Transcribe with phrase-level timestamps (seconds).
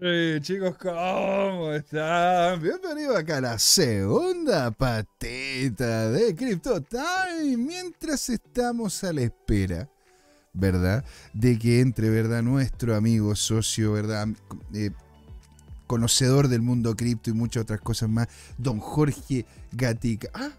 [0.00, 2.60] Eh, chicos, ¿cómo están?
[2.60, 7.56] Bienvenidos acá a la segunda patita de Crypto Time.
[7.56, 9.88] Mientras estamos a la espera,
[10.52, 11.04] ¿verdad?
[11.32, 12.42] De que entre, ¿verdad?
[12.42, 14.26] Nuestro amigo, socio, ¿verdad?
[14.74, 14.90] Eh,
[15.86, 18.26] conocedor del mundo cripto y muchas otras cosas más,
[18.58, 20.28] don Jorge Gatica.
[20.34, 20.50] Ah,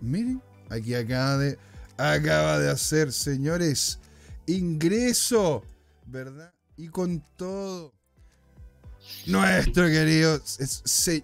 [0.00, 1.58] miren, aquí acaba de,
[1.96, 4.00] acaba de hacer, señores,
[4.46, 5.62] ingreso,
[6.06, 6.52] ¿verdad?
[6.76, 7.99] Y con todo
[9.26, 10.40] nuestro querido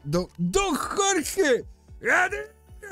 [0.04, 1.64] don, Jorge.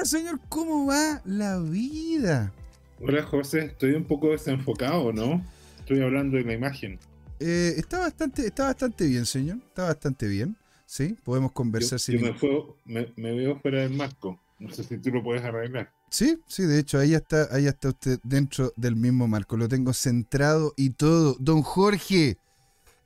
[0.03, 2.53] Señor, ¿cómo va la vida?
[3.01, 5.45] Hola José, estoy un poco desenfocado, ¿no?
[5.79, 6.99] Estoy hablando de la imagen.
[7.41, 9.59] Eh, está, bastante, está bastante bien, señor.
[9.59, 10.57] Está bastante bien.
[10.87, 14.41] Sí, podemos conversar yo, me, me, veo fuera del marco.
[14.59, 15.93] No sé si tú lo puedes arreglar.
[16.11, 19.57] Sí, sí, de hecho, ahí está, ahí está usted dentro del mismo marco.
[19.57, 21.37] Lo tengo centrado y todo.
[21.41, 22.39] Don Jorge,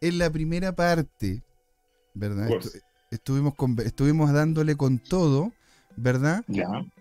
[0.01, 1.43] en la primera parte
[2.19, 2.51] ¿verdad?
[3.11, 3.55] estuvimos,
[3.85, 5.53] estuvimos dándole con todo,
[5.97, 6.45] ¿verdad?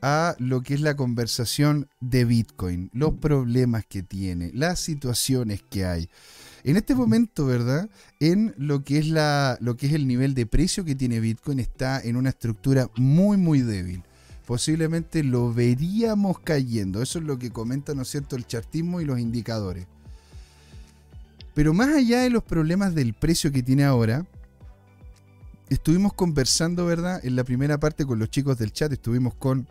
[0.02, 5.86] A lo que es la conversación de Bitcoin, los problemas que tiene, las situaciones que
[5.86, 6.10] hay.
[6.64, 7.90] En este momento, ¿verdad?
[8.20, 11.60] En lo que es la lo que es el nivel de precio que tiene Bitcoin
[11.60, 14.04] está en una estructura muy muy débil.
[14.46, 17.02] Posiblemente lo veríamos cayendo.
[17.02, 19.86] Eso es lo que comenta, ¿no es cierto?, el chartismo y los indicadores.
[21.54, 24.26] Pero más allá de los problemas del precio que tiene ahora,
[25.70, 27.20] estuvimos conversando, ¿verdad?
[27.24, 29.68] En la primera parte con los chicos del chat, estuvimos con,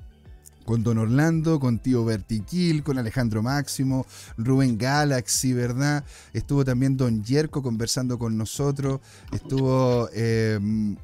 [0.64, 6.04] con Don Orlando, con Tío Vertiquil, con Alejandro Máximo, Rubén Galaxy, ¿verdad?
[6.32, 9.00] Estuvo también Don Yerko conversando con nosotros,
[9.32, 10.08] estuvo...
[10.12, 10.96] Em,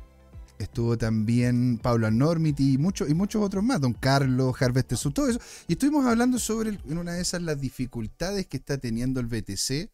[0.59, 5.41] estuvo también Pablo Normity y, muchos y muchos otros más, Don Carlos, Harvest todo eso.
[5.67, 9.91] Y estuvimos hablando sobre, en una de esas, las dificultades que está teniendo el BTC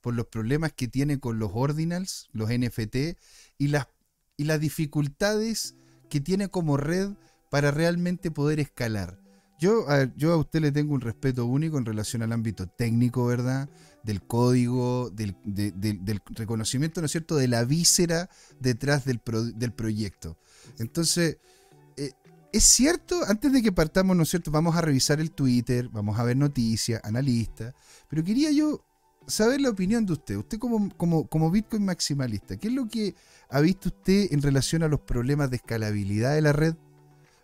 [0.00, 3.18] por los problemas que tiene con los ordinals, los NFT
[3.58, 3.88] y las
[4.36, 5.74] y las dificultades
[6.08, 7.10] que tiene como red
[7.50, 9.18] para realmente poder escalar.
[9.58, 13.24] Yo a, yo a usted le tengo un respeto único en relación al ámbito técnico,
[13.26, 13.70] ¿verdad?
[14.02, 15.34] Del código, del,
[16.26, 18.28] reconocimiento, ¿no es cierto?, de la víscera
[18.60, 19.20] detrás del,
[19.54, 20.36] del proyecto.
[20.78, 21.38] Entonces,
[21.96, 22.12] eh,
[22.52, 26.18] es cierto, antes de que partamos, ¿no es cierto?, vamos a revisar el Twitter, vamos
[26.18, 27.74] a ver noticias, analistas,
[28.08, 28.84] pero quería yo
[29.26, 30.36] saber la opinión de usted.
[30.36, 33.14] Usted como, como, como Bitcoin maximalista, ¿qué es lo que
[33.48, 36.74] ha visto usted en relación a los problemas de escalabilidad de la red?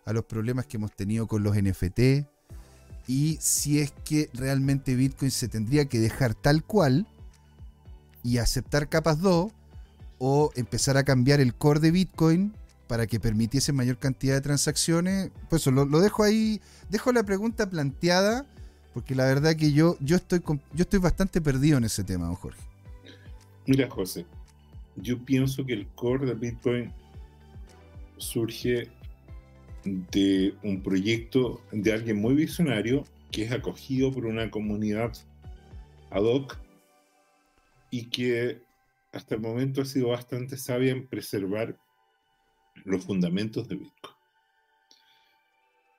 [0.05, 2.27] A los problemas que hemos tenido con los NFT.
[3.07, 7.07] Y si es que realmente Bitcoin se tendría que dejar tal cual
[8.23, 9.51] y aceptar capas 2
[10.19, 12.53] o empezar a cambiar el core de Bitcoin
[12.87, 15.31] para que permitiese mayor cantidad de transacciones.
[15.49, 18.45] Pues lo, lo dejo ahí, dejo la pregunta planteada
[18.93, 22.35] porque la verdad que yo, yo, estoy, yo estoy bastante perdido en ese tema, don
[22.35, 22.61] Jorge.
[23.65, 24.25] Mira, José,
[24.95, 26.93] yo pienso que el core de Bitcoin
[28.17, 28.89] surge
[29.83, 35.13] de un proyecto de alguien muy visionario que es acogido por una comunidad
[36.11, 36.57] ad hoc
[37.89, 38.61] y que
[39.11, 41.77] hasta el momento ha sido bastante sabia en preservar
[42.85, 44.15] los fundamentos de Bitcoin.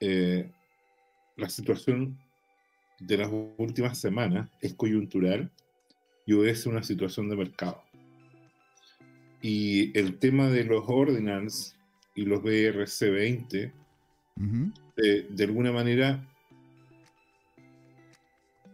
[0.00, 0.50] Eh,
[1.36, 2.18] la situación
[3.06, 5.50] de las últimas semanas es coyuntural
[6.26, 7.82] y obedece una situación de mercado.
[9.42, 11.76] Y el tema de los ordinals
[12.14, 13.72] y los BRC20,
[14.96, 16.26] eh, de alguna manera,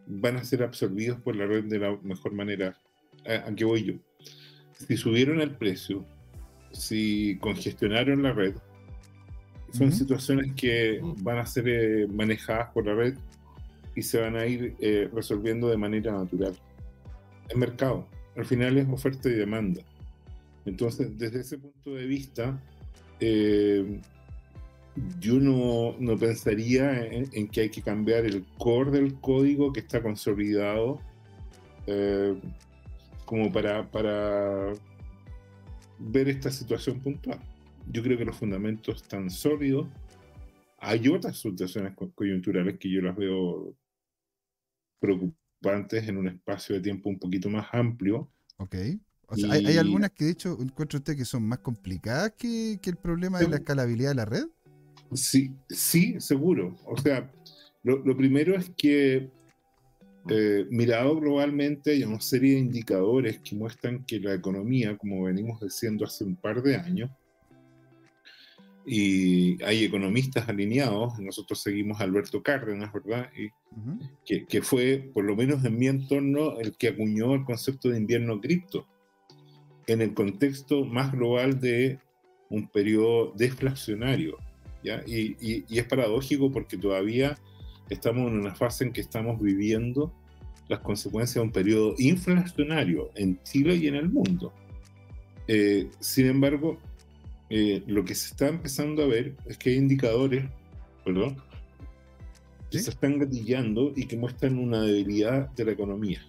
[0.06, 2.76] van a ser absorbidos por la red de la mejor manera.
[3.26, 3.94] ¿A, qué voy yo?
[4.72, 6.04] Si subieron el precio,
[6.72, 8.54] si congestionaron la red,
[9.72, 13.14] son situaciones que van a ser eh, manejadas por la red
[14.00, 16.54] y se van a ir eh, resolviendo de manera natural.
[17.50, 19.82] El mercado, al final es oferta y demanda.
[20.64, 22.58] Entonces, desde ese punto de vista,
[23.20, 24.00] eh,
[25.18, 30.02] yo no, no pensaría en, que hay que cambiar el core del código que está
[30.02, 30.98] consolidado
[31.86, 32.40] eh,
[33.26, 34.72] como para, para
[35.98, 37.38] ver esta situación puntual.
[37.92, 39.88] Yo creo que los fundamentos están sólidos.
[40.78, 43.74] Hay otras situaciones coyunturales que yo las veo
[45.00, 48.30] preocupantes en un espacio de tiempo un poquito más amplio.
[48.58, 48.76] Ok.
[49.26, 52.96] O sea, hay, algunas que de hecho encuentro usted que son más complicadas que, el
[52.96, 54.44] problema de la escalabilidad de la red.
[55.12, 56.76] Sí, sí, seguro.
[56.84, 57.30] O sea,
[57.84, 59.30] lo, primero es que
[60.28, 65.60] eh, mirado globalmente hay una serie de indicadores que muestran que la economía, como venimos
[65.60, 67.10] diciendo hace un par de años,
[68.86, 73.30] y hay economistas alineados, nosotros seguimos a Alberto Cárdenas, ¿verdad?
[73.36, 73.50] Y,
[74.46, 78.40] que, fue, por lo menos en mi entorno, el que acuñó el concepto de invierno
[78.40, 78.86] cripto.
[79.86, 81.98] en el contexto más global de
[82.48, 84.36] un periodo deflacionario.
[84.84, 85.02] ¿ya?
[85.06, 87.36] Y, y, es paradójico porque todavía
[87.88, 90.12] estamos en una fase en que estamos viviendo
[90.68, 94.52] las consecuencias de un periodo inflacionario en Chile y en el mundo.
[95.48, 96.78] Eh, sin embargo,
[97.50, 100.48] eh, lo que se está empezando a ver es que hay indicadores,
[101.04, 101.36] perdón,
[102.70, 106.20] que se están gatillando y que muestran una debilidad de la economía.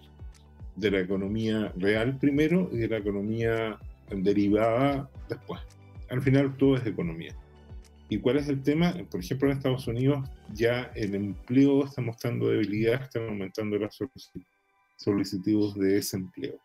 [0.75, 3.77] De la economía real primero y de la economía
[4.09, 5.61] derivada después.
[6.09, 7.35] Al final todo es economía.
[8.09, 8.93] ¿Y cuál es el tema?
[9.09, 13.97] Por ejemplo, en Estados Unidos ya el empleo está mostrando debilidad, están aumentando las
[14.97, 16.59] solicitudes de desempleo.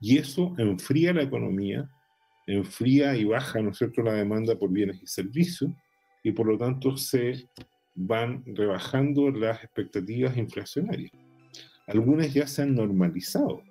[0.00, 1.88] Y eso enfría la economía,
[2.46, 5.70] enfría y baja, ¿no es cierto?, la demanda por bienes y servicios,
[6.22, 7.48] y por lo tanto se
[7.94, 11.12] van rebajando las expectativas inflacionarias.
[11.86, 13.62] Algunas ya se han normalizado.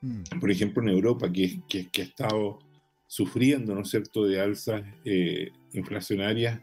[0.00, 0.38] Mm.
[0.40, 2.60] Por ejemplo, en Europa, que, que, ha estado
[3.06, 6.60] sufriendo, ¿no es cierto?, de alzas eh, inflacionarias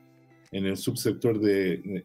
[0.52, 2.04] en el subsector de,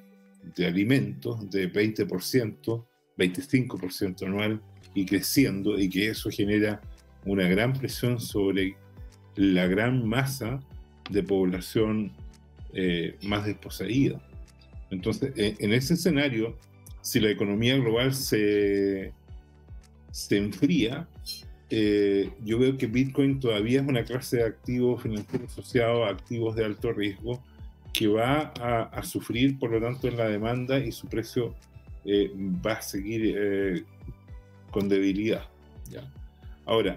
[0.56, 2.87] de alimentos de 20%,
[3.17, 4.61] 25% anual
[4.94, 6.81] y creciendo, y que eso genera
[7.25, 8.76] una gran presión sobre
[9.37, 10.61] la gran masa
[11.11, 12.12] de población
[12.73, 14.21] eh, más desposeída.
[14.91, 16.56] Entonces, eh, en ese escenario,
[17.00, 19.12] si la economía global se,
[20.11, 21.09] se enfría,
[21.71, 26.56] eh, yo veo que Bitcoin todavía es una clase de activos financieros asociados a activos
[26.56, 27.43] de alto riesgo
[27.93, 28.53] que va
[28.93, 31.56] a, sufrir, por lo tanto, en la demanda y su precio
[32.06, 33.85] va a seguir
[34.71, 35.49] con debilidad.
[35.91, 36.09] ¿ya?
[36.67, 36.97] Ahora,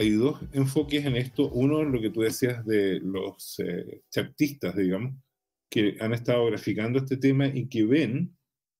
[0.00, 1.50] hay dos enfoques en esto.
[1.50, 5.14] Uno, lo que tú decías de los eh, chartistas, digamos,
[5.68, 8.34] que han estado graficando este tema y que ven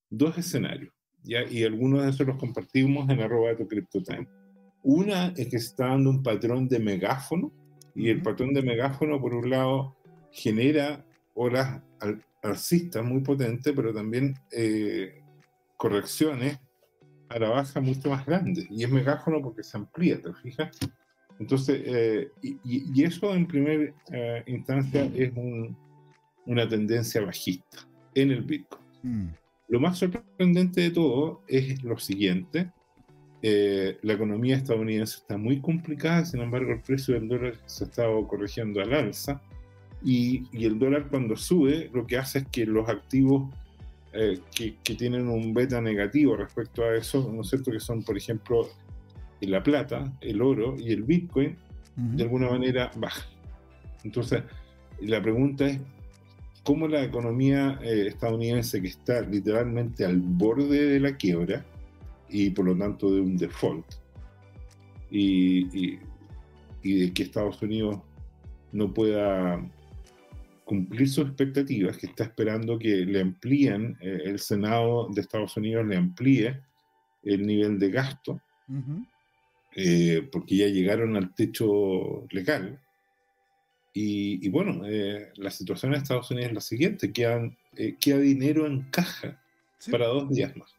[0.08, 0.94] dos escenarios.
[1.22, 1.44] ¿ya?
[1.48, 4.26] Y algunos de esos los compartimos en arroba de CryptoTime.
[4.82, 7.52] Una es que está dando un patrón de megáfono,
[7.94, 9.96] y el patrón de megáfono, por un lado,
[10.32, 11.82] genera olas
[12.42, 15.22] alcistas muy potentes, pero también eh,
[15.76, 16.58] correcciones
[17.28, 18.66] a la baja mucho más grandes.
[18.70, 20.70] Y es megáfono porque se amplía, ¿te fijas?
[21.40, 25.32] Entonces, eh, y, eso en primera eh, instancia es
[26.44, 27.78] una tendencia bajista
[28.14, 28.82] en el Bitcoin.
[29.02, 29.28] Mm.
[29.68, 32.70] Lo más sorprendente de todo es lo siguiente.
[33.40, 37.86] Eh, la economía estadounidense está muy complicada, sin embargo el precio del dólar se ha
[37.86, 39.40] estado corrigiendo al alza
[40.04, 43.50] y, el dólar cuando sube lo que hace es que los activos
[44.12, 47.70] que, que, tienen un beta negativo respecto a eso, ¿no es cierto?
[47.70, 48.68] Que son, por ejemplo,
[49.46, 51.56] la plata, el oro y el Bitcoin,
[51.96, 53.28] de alguna manera bajan.
[54.04, 54.42] Entonces,
[55.00, 55.80] la pregunta es,
[56.64, 61.64] ¿cómo la economía eh, estadounidense que está literalmente al borde de la quiebra
[62.30, 63.86] y por lo tanto de un default,
[65.10, 65.98] y,
[66.82, 67.98] de que Estados Unidos
[68.72, 69.60] no pueda
[70.64, 75.84] cumplir sus expectativas, que está esperando que le amplíen, eh, el Senado de Estados Unidos
[75.86, 76.60] le amplíe
[77.24, 78.40] el nivel de gasto,
[79.74, 82.80] eh, porque ya llegaron al techo legal.
[83.92, 88.66] Y, bueno, eh, la situación en Estados Unidos es la siguiente, quedan, eh, queda dinero
[88.66, 89.42] en caja
[89.90, 90.74] para dos días más.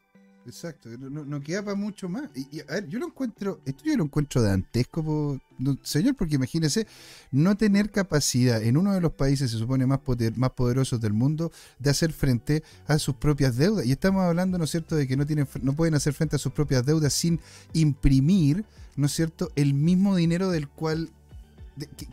[0.46, 2.30] Exacto, no, queda para mucho más.
[2.36, 5.40] Y, a ver, yo lo encuentro, esto yo lo encuentro dantesco,
[5.84, 6.88] señor, porque imagínese
[7.32, 10.00] no tener capacidad en uno de los países, se supone, más,
[10.36, 13.86] más poderosos del mundo, de hacer frente a sus propias deudas.
[13.86, 16.40] Y estamos hablando, ¿no es cierto?, de que no, tienen, no pueden hacer frente a
[16.40, 17.40] sus propias deudas sin
[17.74, 21.12] imprimir, ¿no es cierto?, el mismo dinero del cual,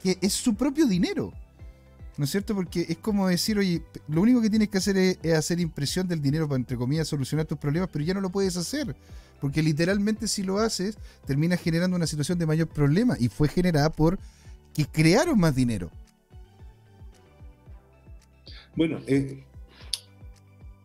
[0.03, 1.33] que es su propio dinero.
[2.19, 2.53] ¿No es cierto?
[2.53, 6.21] Porque es como decir, oye, lo único que tienes que hacer es, hacer impresión del
[6.21, 8.97] dinero para, entre comillas, solucionar tus problemas, pero ya no lo puedes hacer.
[9.41, 13.17] Porque literalmente si lo haces, termina generando una situación de mayor problema.
[13.21, 14.19] Y fue generada por
[14.75, 15.93] que crearon más dinero.
[18.75, 19.45] Bueno, eh,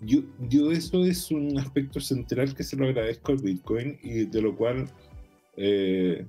[0.01, 4.41] yo, yo eso es un aspecto central que se lo agradezco al Bitcoin y de
[4.41, 4.87] lo cual
[5.57, 6.27] eh,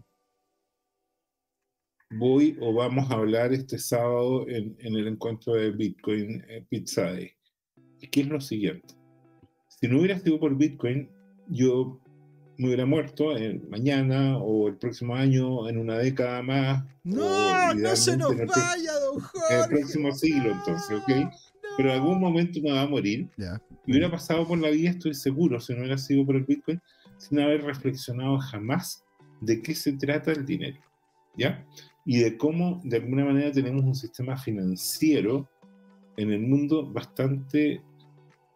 [2.16, 7.32] voy o vamos a hablar este sábado en, el encuentro de Bitcoin eh, Pizza Day.
[8.10, 8.94] ¿Qué es lo siguiente?
[9.68, 11.08] Si no hubiera sido por Bitcoin,
[11.48, 12.00] yo
[12.56, 13.32] me hubiera muerto
[13.68, 16.84] mañana o el próximo año, en una década más.
[17.02, 19.54] No, no se nos vaya, don Jorge.
[19.54, 21.34] En el próximo siglo, entonces, ¿ok?
[21.76, 23.28] Pero en algún momento me va a morir.
[23.36, 23.60] Ya.
[23.86, 26.80] Y hubiera pasado por la vida, estoy seguro, si no hubiera sido por el Bitcoin,
[27.18, 29.04] sin haber reflexionado jamás
[29.40, 30.78] de qué se trata el dinero.
[31.36, 31.66] ¿Ya?
[32.04, 35.48] Y de cómo de alguna manera tenemos un sistema financiero
[36.16, 37.80] en el mundo bastante,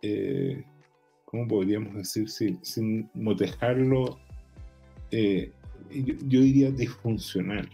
[0.03, 0.65] eh,
[1.25, 2.29] ¿cómo podríamos decir?
[2.29, 4.19] Sin, sin motejarlo,
[5.11, 5.51] eh,
[5.91, 7.69] yo, diría disfuncional.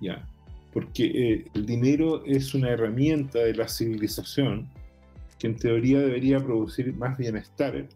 [0.00, 0.24] ¿ya?
[0.72, 4.70] Porque eh, el dinero es una herramienta de la civilización
[5.38, 7.88] que en teoría debería producir más bienestar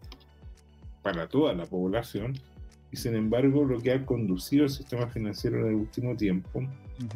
[1.01, 2.33] para toda la población,
[2.91, 6.67] y sin embargo lo que ha conducido el sistema financiero en el último tiempo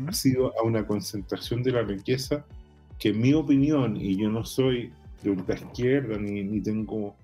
[0.08, 2.46] ha sido a una concentración de la riqueza
[2.98, 4.92] que en mi opinión, y yo no soy
[5.24, 7.16] de ultra izquierda ni, ni tengo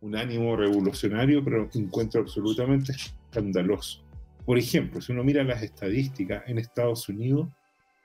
[0.00, 4.02] un ánimo revolucionario, pero encuentro absolutamente escandaloso.
[4.44, 7.48] Por ejemplo, si uno mira las estadísticas en Estados Unidos,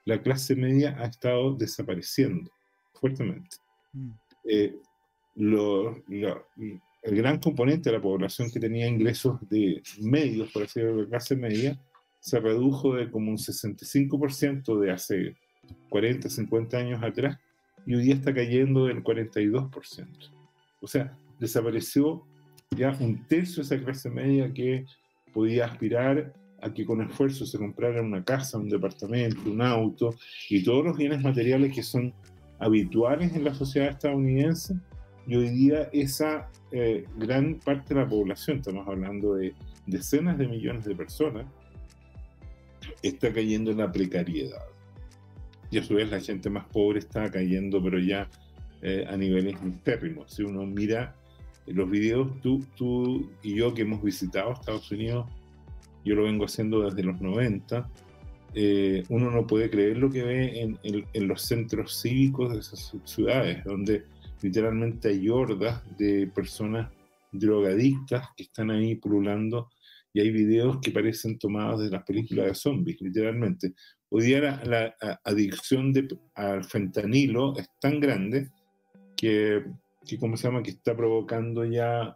[0.06, 2.50] la clase media ha estado desapareciendo
[2.94, 3.58] fuertemente.
[3.92, 4.12] Mm.
[4.46, 4.76] Eh,
[5.36, 11.10] el gran componente de la población que tenía ingresos de medios, por así decirlo, de
[11.10, 11.80] clase media,
[12.20, 15.36] se redujo de como un 65% de hace
[15.90, 17.38] 40, 50 años atrás
[17.86, 20.08] y hoy día está cayendo del 42%.
[20.82, 22.24] O sea, desapareció
[22.76, 24.86] ya un tercio de esa clase media que
[25.34, 30.16] podía aspirar a que con esfuerzo se comprara una casa, un departamento, un auto
[30.50, 32.14] y todos los bienes materiales que son
[32.60, 34.76] habituales en la sociedad estadounidense.
[35.26, 39.54] Y hoy día esa eh, gran parte de la población, estamos hablando de
[39.86, 41.46] decenas de millones de personas,
[43.02, 44.64] está cayendo en la precariedad.
[45.72, 48.30] Y a su vez la gente más pobre está cayendo, pero ya
[48.82, 50.34] eh, a niveles intérrimos.
[50.34, 51.16] Si uno mira
[51.68, 55.28] los videos, tú, tú y yo que hemos visitado Estados Unidos,
[56.04, 57.88] yo lo vengo haciendo desde los 90,
[58.56, 62.96] eh, uno no puede creer lo que ve en, en, los centros cívicos de esas
[63.04, 64.06] ciudades, donde
[64.42, 66.90] literalmente hay hordas de personas
[67.32, 69.70] drogadictas que están ahí pululando
[70.14, 73.74] y hay videos que parecen tomados de las películas de zombies, literalmente.
[74.10, 78.50] Hoy día la, la adicción de, al fentanilo es tan grande
[79.16, 79.64] que
[80.10, 82.16] que, ¿cómo se llama?, que está provocando ya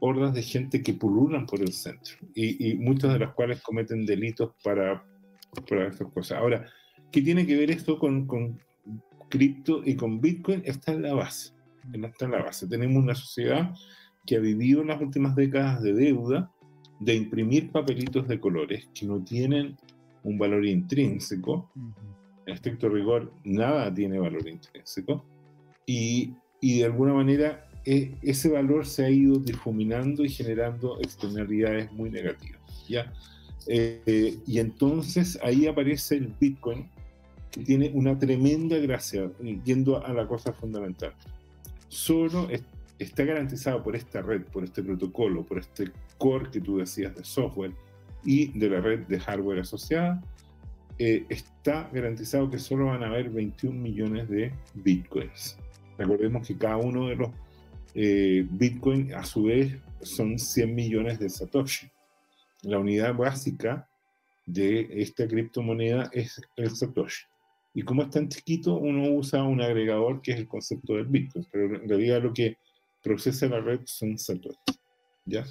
[0.00, 4.04] hordas de gente que pululan por el centro y, y muchas de las cuales cometen
[4.04, 5.02] delitos para,
[5.68, 6.38] para estas cosas.
[6.38, 6.66] Ahora,
[7.10, 8.58] ¿qué tiene que ver esto con, con
[9.28, 10.62] cripto y con Bitcoin?
[10.64, 11.52] Está en la base.
[11.92, 12.66] Está en la base.
[12.66, 13.74] Tenemos una sociedad
[14.26, 16.50] que ha vivido en las últimas décadas de deuda,
[17.00, 19.76] de imprimir papelitos de colores que no tienen
[20.22, 21.70] un valor intrínseco.
[22.46, 25.24] En estricto rigor, nada tiene valor intrínseco.
[25.86, 31.90] Y y de alguna manera e, ese valor se ha ido difuminando y generando externalidades
[31.92, 32.60] muy negativas.
[32.88, 33.12] ¿ya?
[33.66, 36.88] Eh, y entonces ahí aparece el Bitcoin,
[37.50, 39.30] que tiene una tremenda gracia,
[39.64, 41.14] yendo a la cosa fundamental.
[41.88, 42.48] Solo
[42.98, 47.24] está garantizado por esta red, por este protocolo, por este core que tú decías de
[47.24, 47.72] software
[48.22, 50.22] y de la red de hardware asociada,
[50.98, 55.56] eh, está garantizado que solo van a haber 21 millones de bitcoins.
[55.98, 57.30] Recordemos que cada uno de los
[57.94, 61.90] eh, Bitcoin a su vez son 100 millones de Satoshi.
[62.62, 63.88] La unidad básica
[64.46, 67.26] de esta criptomoneda es el Satoshi.
[67.74, 71.46] Y como es tan chiquito, uno usa un agregador que es el concepto del Bitcoin,
[71.50, 72.56] pero en realidad lo que
[73.02, 74.58] procesa la red son Satoshi.
[75.24, 75.44] ¿ya?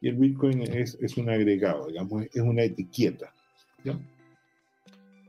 [0.00, 3.32] Y el Bitcoin es, es un agregado, digamos, es una etiqueta.
[3.84, 3.98] ¿ya?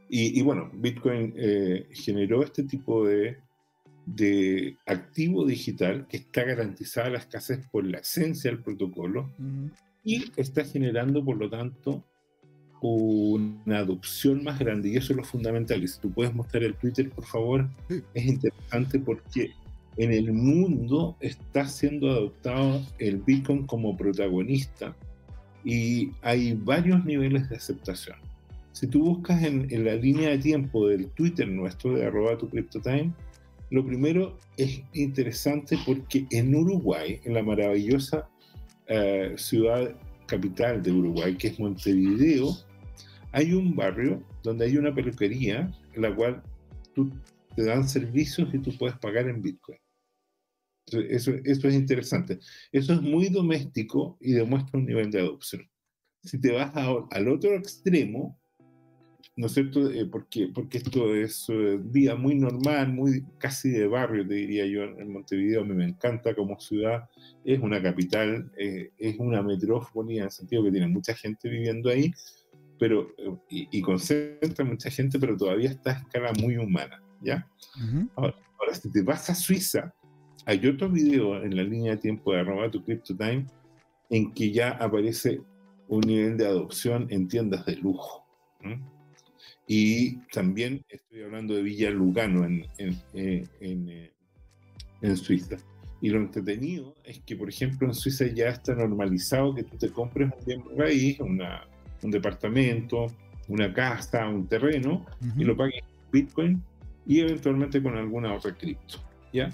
[0.09, 3.37] Y, y, bueno, Bitcoin eh, generó este tipo de
[4.07, 9.29] de activo digital que está garantizada la escasez por la esencia del protocolo
[10.03, 12.05] y está generando, por lo tanto,
[12.81, 14.89] una adopción más grande.
[14.89, 15.83] Y eso es lo fundamental.
[15.83, 17.67] Y si tú puedes mostrar el Twitter, por favor,
[18.13, 19.51] es interesante porque
[19.97, 24.95] en el mundo está siendo adoptado el Bitcoin como protagonista
[25.65, 28.17] y hay varios niveles de aceptación.
[28.71, 32.47] Si tú buscas en, en la línea de tiempo del Twitter nuestro de arroba tu
[32.47, 33.11] CryptoTime,
[33.69, 38.29] lo primero es interesante porque en Uruguay, en la maravillosa
[38.87, 39.93] eh, ciudad
[40.25, 42.55] capital de Uruguay, que es Montevideo,
[43.33, 46.41] hay un barrio donde hay una peluquería en la cual
[46.93, 47.11] tú,
[47.55, 49.79] te dan servicios y tú puedes pagar en Bitcoin.
[50.91, 52.39] Eso, eso es interesante.
[52.71, 55.69] Eso es muy doméstico y demuestra un nivel de adopción.
[56.23, 58.39] Si te vas al otro extremo,
[59.37, 59.89] ¿no es cierto?
[59.91, 64.65] Eh, porque, porque esto es uh, vida muy normal, muy casi de barrio, te diría
[64.65, 65.61] yo, en Montevideo.
[65.61, 67.07] A mí me encanta como ciudad,
[67.45, 71.89] es una capital, eh, es una metrópoli en el sentido que tiene mucha gente viviendo
[71.89, 72.11] ahí,
[72.79, 73.15] pero,
[73.49, 77.47] y, concentra mucha gente, pero todavía está a escala muy humana, ¿ya?
[78.15, 78.35] ahora,
[78.73, 79.95] si te vas a Suiza,
[80.47, 83.45] hay otro video en la línea de tiempo de arroba tu time
[84.09, 85.41] en que ya aparece
[85.89, 88.25] un nivel de adopción en tiendas de lujo.
[89.67, 94.11] Y también estoy hablando de Villa Lugano en, en, eh, eh,
[95.01, 95.57] en, Suiza.
[95.99, 99.89] Y lo entretenido es que, por ejemplo, en Suiza ya está normalizado que tú te
[99.89, 101.67] compres un bien raíz, una,
[102.01, 103.07] un departamento,
[103.49, 106.63] una casa, un terreno, y lo pague en Bitcoin
[107.05, 108.99] y eventualmente con alguna otra cripto.
[109.33, 109.51] ¿ya?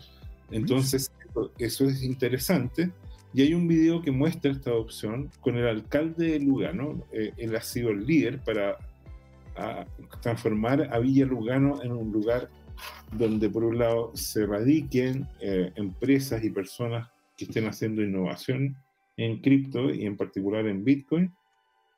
[0.53, 1.12] Entonces,
[1.57, 2.91] eso, es interesante.
[3.33, 7.03] Y hay un video que muestra esta opción con el alcalde de Lugano.
[7.12, 8.77] Eh, él ha sido el líder para
[10.22, 12.50] transformar a Villa Lugano en un lugar
[13.12, 18.75] donde por un lado se radiquen eh, empresas y personas que estén haciendo innovación
[19.17, 21.31] en cripto y en particular en Bitcoin,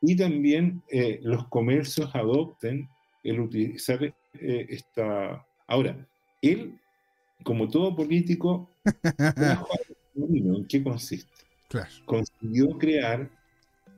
[0.01, 2.89] y también eh, los comercios adopten
[3.23, 5.45] el utilizar eh, esta...
[5.67, 6.07] Ahora,
[6.41, 6.79] él,
[7.43, 8.69] como todo político,
[10.15, 11.29] ¿en qué consiste?
[12.05, 13.29] Consiguió crear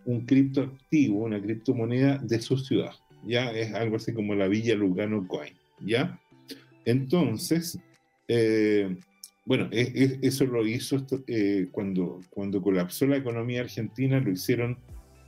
[0.05, 2.93] un criptoactivo, una criptomoneda de su ciudad.
[3.25, 5.53] Ya es algo así como la Villa Lugano Coin.
[5.81, 6.19] ¿Ya?
[6.85, 7.77] Entonces,
[8.27, 8.97] eh,
[9.45, 14.77] bueno, e, e, eso lo hizo eh, cuando, cuando colapsó la economía argentina, lo hicieron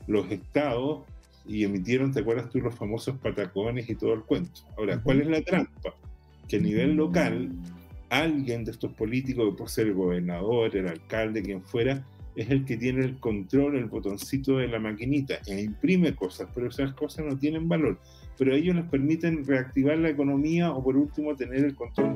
[0.08, 1.04] los estados
[1.46, 4.62] y emitieron, ¿te acuerdas tú, los famosos patacones y todo el cuento?
[4.78, 5.94] Ahora, ¿cuál es la trampa?
[6.48, 7.52] Que a nivel local,
[8.10, 12.66] alguien de estos políticos, que puede ser el gobernador, el alcalde, quien fuera, es el
[12.66, 17.26] que tiene el control, el botoncito de la maquinita e imprime cosas, pero esas cosas
[17.26, 18.00] no tienen valor.
[18.38, 22.14] Pero ellos les permiten reactivar la economía o por último tener el control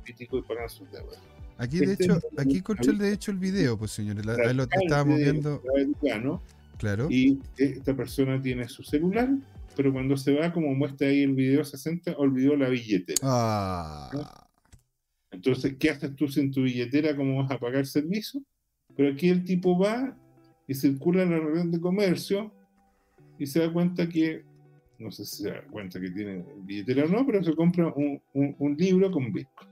[0.00, 1.20] político y pagar sus deudas.
[1.58, 5.18] Aquí de este hecho, aquí encontré de hecho el video, pues señores, ahí lo estábamos
[5.18, 5.62] viendo.
[6.78, 7.08] Claro.
[7.10, 9.28] Y esta persona tiene su celular,
[9.76, 13.20] pero cuando se va, como muestra ahí el video 60, olvidó la billetera.
[13.22, 14.48] Ah.
[15.30, 17.16] Entonces, ¿qué haces tú sin tu billetera?
[17.16, 18.42] ¿Cómo vas a pagar servicio?
[18.94, 20.16] Pero aquí el tipo va
[20.66, 22.52] y circula en la reunión de comercio
[23.38, 24.44] y se da cuenta que,
[24.98, 28.76] no sé si se da cuenta que tiene billetera o no, pero se compra un,
[28.76, 29.71] libro con Bitcoin.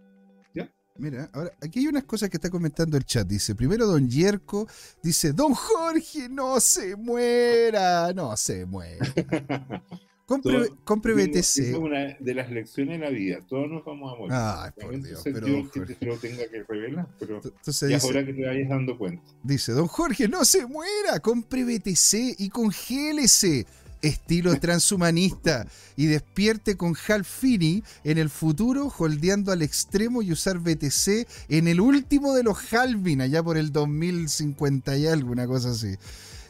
[0.97, 3.27] Mira, ahora aquí hay unas cosas que está comentando el chat.
[3.27, 4.69] Dice, primero Don Yerko,
[5.03, 8.99] dice, Don Jorge, no se muera, no se muera.
[10.31, 11.59] Compre, compre BTC.
[11.59, 13.41] Es una de las lecciones de la vida.
[13.49, 14.33] Todos nos vamos a morir.
[14.33, 15.23] Ay, por Dios.
[15.25, 18.69] Pero que te lo tenga que revelar, pero Entonces ya es hora que te vayas
[18.69, 19.25] dando cuenta.
[19.43, 21.19] Dice, don Jorge, no se muera.
[21.19, 23.67] Compre BTC y congélese.
[24.03, 25.67] Estilo transhumanista.
[25.97, 31.69] y despierte con Hal Finney en el futuro, holdeando al extremo y usar BTC en
[31.69, 35.97] el último de los Halvin, allá por el 2050 y algo, una cosa así.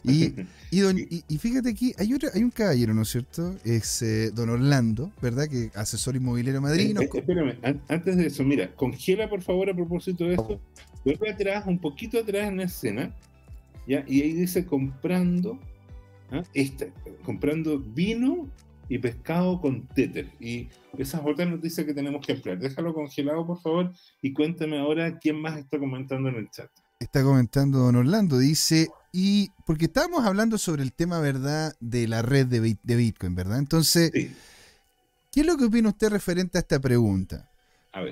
[0.02, 0.32] Y,
[0.70, 3.56] y, fíjate aquí, hay, otro, hay un caballero, ¿no es cierto?
[3.64, 5.48] Es eh, don Orlando, ¿verdad?
[5.48, 7.02] Que asesor inmobiliario madrino.
[7.02, 7.56] Eh, eh, espérame,
[7.88, 10.60] antes de eso, mira, congela por favor a propósito de esto.
[11.04, 13.14] Vuelve atrás, un poquito atrás en la escena,
[13.86, 14.04] ¿ya?
[14.06, 15.58] Y ahí dice comprando,
[16.32, 16.42] ¿ah?
[17.24, 18.48] comprando vino
[18.88, 20.28] y pescado con Tether.
[20.40, 22.58] Y esas otras noticias que tenemos que hablar.
[22.58, 26.68] Déjalo congelado, por favor, y cuéntame ahora quién más está comentando en el chat.
[26.98, 32.20] Está comentando don Orlando, dice, y porque estábamos hablando sobre el tema, ¿verdad?, de la
[32.22, 33.58] red de, Bitcoin, ¿verdad?
[33.58, 37.48] Entonces, ¿qué es lo que opina usted referente a esta pregunta?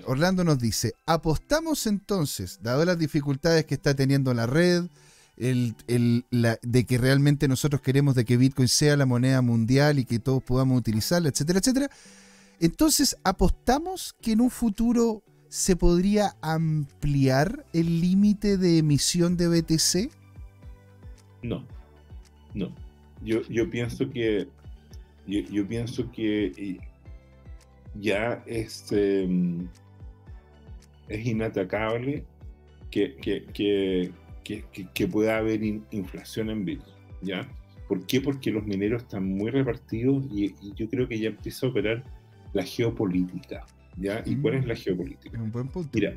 [0.06, 4.84] Orlando nos dice, apostamos entonces, dado las dificultades que está teniendo la red,
[5.38, 5.74] el,
[6.62, 10.42] de que realmente nosotros queremos de que Bitcoin sea la moneda mundial y que todos
[10.42, 11.90] podamos utilizarla, etcétera, etcétera.
[12.60, 20.10] Entonces, apostamos que en un futuro se podría ampliar el límite de emisión de BTC.
[21.42, 21.64] No,
[22.54, 22.74] no.
[23.22, 24.48] Yo, yo pienso que
[25.28, 26.80] yo, pienso que
[27.94, 29.28] ya este,
[31.08, 32.24] es inatacable
[32.90, 33.16] que,
[33.52, 34.10] que,
[35.10, 36.94] pueda haber inflación en Bitcoin.
[37.22, 37.48] ¿ya?
[37.88, 38.20] ¿Por qué?
[38.20, 42.04] Porque los mineros están muy repartidos y, y, yo creo que ya empieza a operar
[42.52, 43.64] la geopolítica.
[43.96, 44.22] ¿ya?
[44.24, 45.42] ¿Y cuál es la mm, geopolítica?
[45.42, 45.90] un buen punto.
[45.92, 46.16] Mira,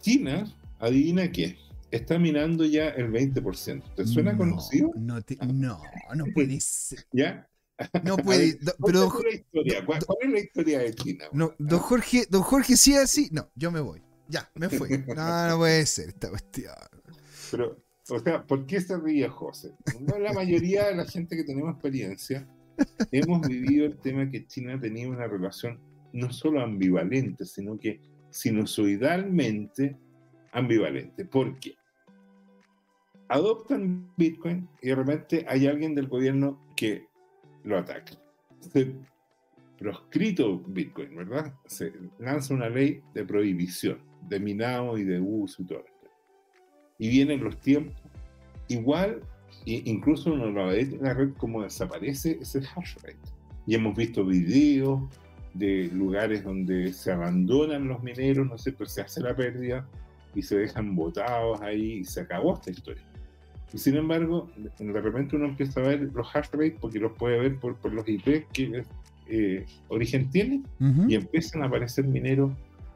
[0.00, 0.44] China,
[0.78, 1.56] adivina qué,
[1.90, 3.94] está minando ya el 20%.
[3.94, 4.92] ¿Te suena conocido?
[4.96, 5.20] No,
[5.52, 5.80] no,
[6.14, 7.06] no puede ser.
[7.12, 7.48] ¿Ya?
[8.04, 8.58] No puede.
[8.84, 9.84] pero, ¿cuál, es la historia?
[9.84, 11.24] ¿Cuál, es la historia de China?
[11.32, 13.28] No, don Jorge, don Jorge, sí así.
[13.32, 14.02] No, yo me voy.
[14.30, 14.88] Ya, me fui.
[15.16, 16.74] No, no puede ser esta cuestión.
[17.50, 19.72] Pero, o sea, ¿por qué se ríe José?
[20.18, 22.48] la mayoría de la gente que tenemos experiencia
[23.10, 25.78] hemos vivido el tema que China tenía una relación
[26.12, 29.96] no solo ambivalente, sino que sinusoidalmente
[30.52, 31.24] ambivalente.
[31.24, 31.74] ¿Por qué?
[33.28, 37.06] Adoptan Bitcoin y de repente hay alguien del gobierno que
[37.64, 38.14] lo ataca.
[38.72, 38.92] Se
[39.78, 41.54] proscrito Bitcoin, ¿verdad?
[41.66, 46.10] Se lanza una ley de prohibición, de minado y de uso y todo esto.
[46.98, 47.94] Y vienen los tiempos.
[48.68, 49.20] Igual,
[49.64, 53.18] incluso uno lo ve en la red como desaparece ese hash rate.
[53.66, 55.00] Y hemos visto videos,
[55.54, 59.86] de lugares donde se abandonan los mineros, no sé, pero se hace la pérdida
[60.34, 63.02] y se dejan botados ahí y se acabó esta historia.
[63.72, 67.38] Y sin embargo, de repente uno empieza a ver los hash rate porque los puede
[67.38, 68.84] ver por, los IP que
[69.28, 70.62] eh, origen tiene
[71.08, 72.52] y empiezan a aparecer mineros,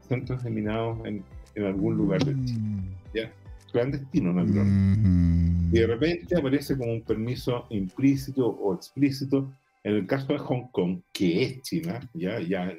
[0.07, 1.23] centros de minados en,
[1.63, 2.59] algún lugar de Chile.
[2.59, 2.95] Mm.
[3.13, 3.31] ¿ya?
[3.71, 5.77] Clandestino, naturalmente.
[5.77, 9.51] Y de repente aparece como un permiso implícito o explícito.
[9.83, 12.73] En el caso de Hong Kong, que es China, ya, ya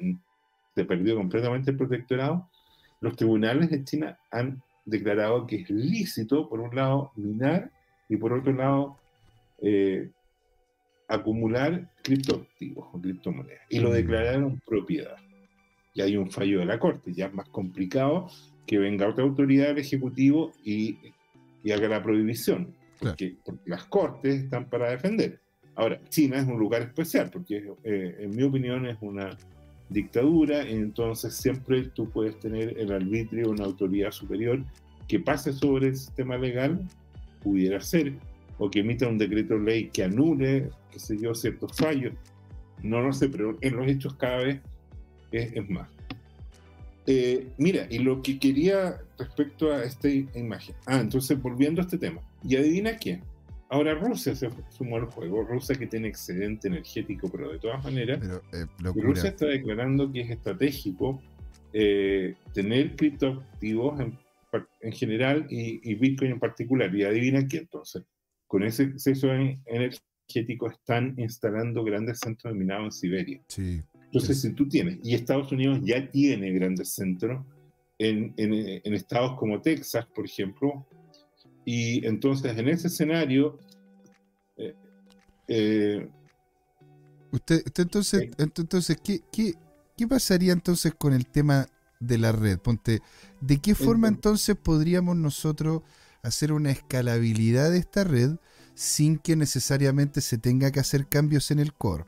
[0.75, 2.49] se perdió completamente el protectorado,
[3.01, 7.71] los tribunales de China han declarado que es lícito, por un lado, minar
[8.09, 8.97] y por otro lado,
[9.61, 10.09] eh,
[11.07, 13.61] acumular criptoactivos o criptomonedas.
[13.69, 13.93] Y lo mm.
[13.93, 15.17] declararon propiedad.
[15.97, 18.27] Y hay un fallo de la Corte, ya es más complicado
[18.67, 20.95] que venga otra autoridad del Ejecutivo y,
[21.73, 25.41] haga la prohibición, porque, las Cortes están para defender.
[25.75, 29.35] Ahora, China es un lugar especial, porque eh, en mi opinión es una
[29.89, 34.63] dictadura, entonces siempre tú puedes tener el arbitrio de una autoridad superior
[35.07, 36.79] que pase sobre el sistema legal
[37.41, 38.13] pudiera ser,
[38.59, 42.13] o que emita un decreto ley que anule, qué sé yo, ciertos fallos.
[42.83, 44.61] No lo sé, pero en los hechos cada vez
[45.31, 45.89] es, más.
[47.05, 50.75] Eh, mira, y lo que quería respecto a esta imagen.
[50.85, 52.21] Ah, entonces volviendo a este tema.
[52.43, 53.21] Y adivina quién.
[53.69, 55.43] Ahora Rusia se sumó al juego.
[55.43, 58.19] Rusia que tiene excedente energético, pero de todas maneras,
[58.53, 61.21] eh, Rusia está declarando que es estratégico
[61.73, 64.17] eh, tener criptoactivos en
[64.81, 66.93] en general y, Bitcoin en particular.
[66.93, 68.03] Y adivina qué entonces,
[68.47, 73.41] con ese exceso energético están instalando grandes centros de minado en Siberia.
[73.47, 73.81] Sí.
[74.07, 77.45] Entonces, si tú tienes, y Estados Unidos ya tiene grandes centros
[77.99, 80.85] en, en, estados como Texas, por ejemplo,
[81.65, 83.59] y entonces en ese escenario...
[84.55, 84.73] Eh,
[85.49, 86.09] eh,
[87.31, 89.53] usted, entonces, entonces ¿qué, qué,
[89.97, 91.67] qué pasaría entonces con el tema
[91.99, 92.59] de la red.
[92.59, 93.01] Ponte,
[93.41, 95.81] ¿de qué forma entonces podríamos nosotros
[96.21, 98.37] hacer una escalabilidad de esta red
[98.75, 102.05] sin que necesariamente se tenga que hacer cambios en el core?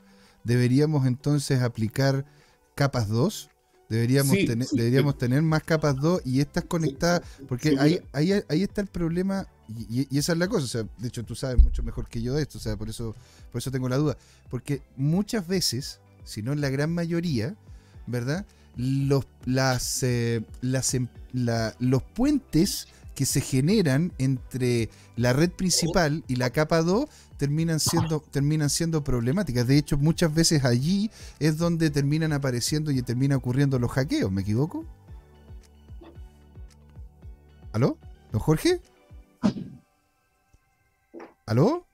[0.50, 2.26] ¿Deberíamos entonces aplicar
[2.74, 3.52] capas 2?
[3.88, 8.82] Deberíamos, tener, deberíamos tener más capas 2 y estas conectadas, porque ahí, ahí, ahí, está
[8.82, 10.66] el problema y, y, esa es la cosa.
[10.66, 12.90] O sea, de hecho, tú sabes mucho mejor que yo de esto, o sea, por
[12.90, 13.16] eso,
[13.52, 14.18] por eso tengo la duda.
[14.50, 17.56] Porque muchas veces, si no en la gran mayoría,
[18.08, 18.44] ¿verdad?
[18.76, 21.08] los, las, eh, em,
[21.80, 22.88] los puentes
[23.20, 29.04] que se generan entre la red principal y la capa 2 terminan siendo, terminan siendo
[29.04, 29.68] problemáticas.
[29.68, 34.40] De hecho, muchas veces allí es donde terminan apareciendo y termina ocurriendo los hackeos, ¿me
[34.40, 34.86] equivoco?
[37.74, 37.98] ¿Aló?
[38.32, 38.80] ¿Don Jorge?
[41.46, 41.86] ¿Aló?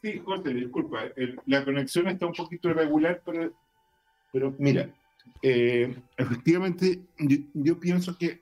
[0.00, 1.02] Sí, Jorge, disculpa.
[1.44, 3.52] la conexión está un poquito irregular, pero,
[4.32, 4.88] pero mira,
[5.42, 7.02] eh, efectivamente,
[7.52, 8.40] yo, pienso que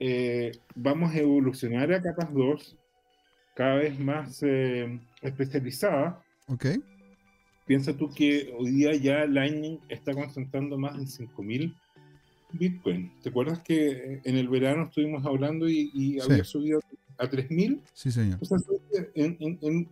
[0.00, 2.76] eh, vamos a evolucionar a capas 2
[3.54, 6.16] cada vez más eh, especializadas.
[6.48, 6.66] Ok.
[7.66, 11.74] Piensa tú que hoy día ya Lightning está concentrando más de 5000
[12.52, 13.12] Bitcoin.
[13.22, 16.80] ¿Te acuerdas que en el verano estuvimos hablando y, había subido
[17.18, 17.80] a 3000?
[17.94, 18.38] Sí, señor.
[18.40, 18.58] O sea,
[19.14, 19.88] en, en,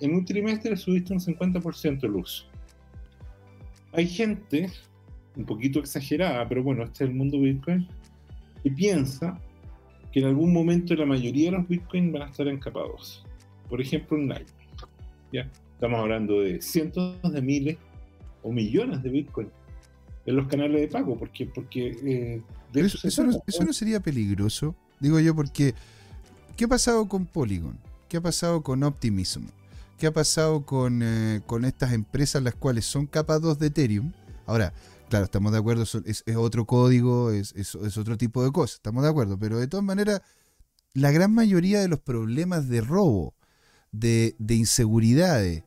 [0.00, 2.46] en un trimestre subiste un 50% el uso.
[3.92, 4.70] Hay gente
[5.36, 7.88] un poquito exagerada, pero bueno, este es el mundo Bitcoin,
[8.64, 9.38] y piensa
[10.12, 13.24] que en algún momento la mayoría de los Bitcoin van a estar encapados.
[13.68, 14.68] Por ejemplo, en Lightning.
[15.32, 15.50] ¿ya?
[15.74, 17.78] Estamos hablando de cientos de miles
[18.42, 19.48] o millones de Bitcoin
[20.26, 22.42] en los canales de pago, porque, porque eh,
[22.74, 25.74] eso, no, sería peligroso, digo yo, porque
[26.56, 27.78] ¿qué ha pasado con Polygon?
[28.08, 29.44] ¿Qué ha pasado con Optimism?
[29.98, 34.12] ¿Qué ha pasado con, eh, con estas empresas las cuales son capados de Ethereum?
[34.46, 34.72] Ahora,
[35.10, 39.36] Claro, estamos de acuerdo, es, otro código, es, otro tipo de cosas, estamos de acuerdo,
[39.40, 40.22] pero de todas maneras,
[40.94, 43.34] la gran mayoría de los problemas de robo,
[43.90, 45.64] de, de inseguridades,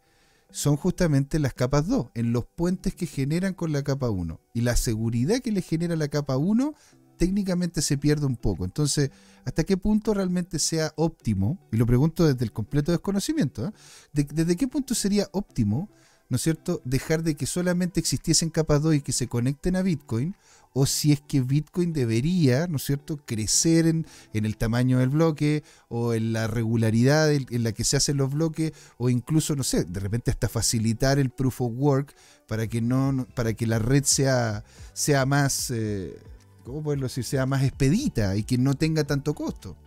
[0.50, 4.40] son justamente las capas 2, en los puentes que generan con la capa 1.
[4.54, 6.74] Y la seguridad que le genera la capa 1
[7.18, 8.64] técnicamente se pierde un poco.
[8.64, 9.12] Entonces,
[9.44, 11.60] ¿hasta qué punto realmente sea óptimo?
[11.70, 13.68] Y lo pregunto desde el completo desconocimiento.
[13.68, 13.72] ¿eh?
[14.14, 15.90] ¿Desde qué punto sería óptimo
[16.34, 19.84] ¿no es cierto?, dejar de que solamente existiesen capas 2 y que se conecten a
[19.84, 20.36] Bitcoin,
[20.74, 25.62] o si es que Bitcoin debería, ¿no es cierto?, crecer en, el tamaño del bloque
[25.90, 29.84] o en la regularidad en la que se hacen los bloques, o incluso, no sé,
[29.84, 32.16] de repente hasta facilitar el proof of work
[32.48, 36.18] para que, no, para que la red sea, sea más, eh,
[36.64, 39.78] ¿cómo poderlo decir?, sea más expedita y que no tenga tanto costo.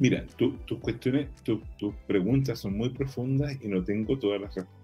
[0.00, 4.83] Mira, tus cuestiones, tus preguntas son muy profundas y no tengo todas las respuestas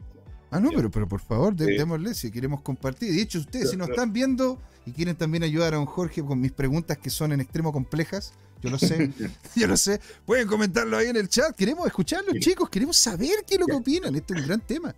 [0.51, 3.13] Ah, no, pero, pero por favor, démosle si queremos compartir.
[3.13, 6.41] De hecho, ustedes, si nos están viendo y quieren también ayudar a don Jorge con
[6.41, 9.11] mis preguntas que son en extremo complejas, Yo lo sé,
[9.57, 10.01] yo lo sé.
[10.27, 11.55] Pueden comentarlo ahí en el chat.
[11.55, 12.69] Queremos escucharlos, chicos.
[12.69, 14.15] Queremos saber qué es lo que opinan.
[14.15, 14.95] Este es un gran tema.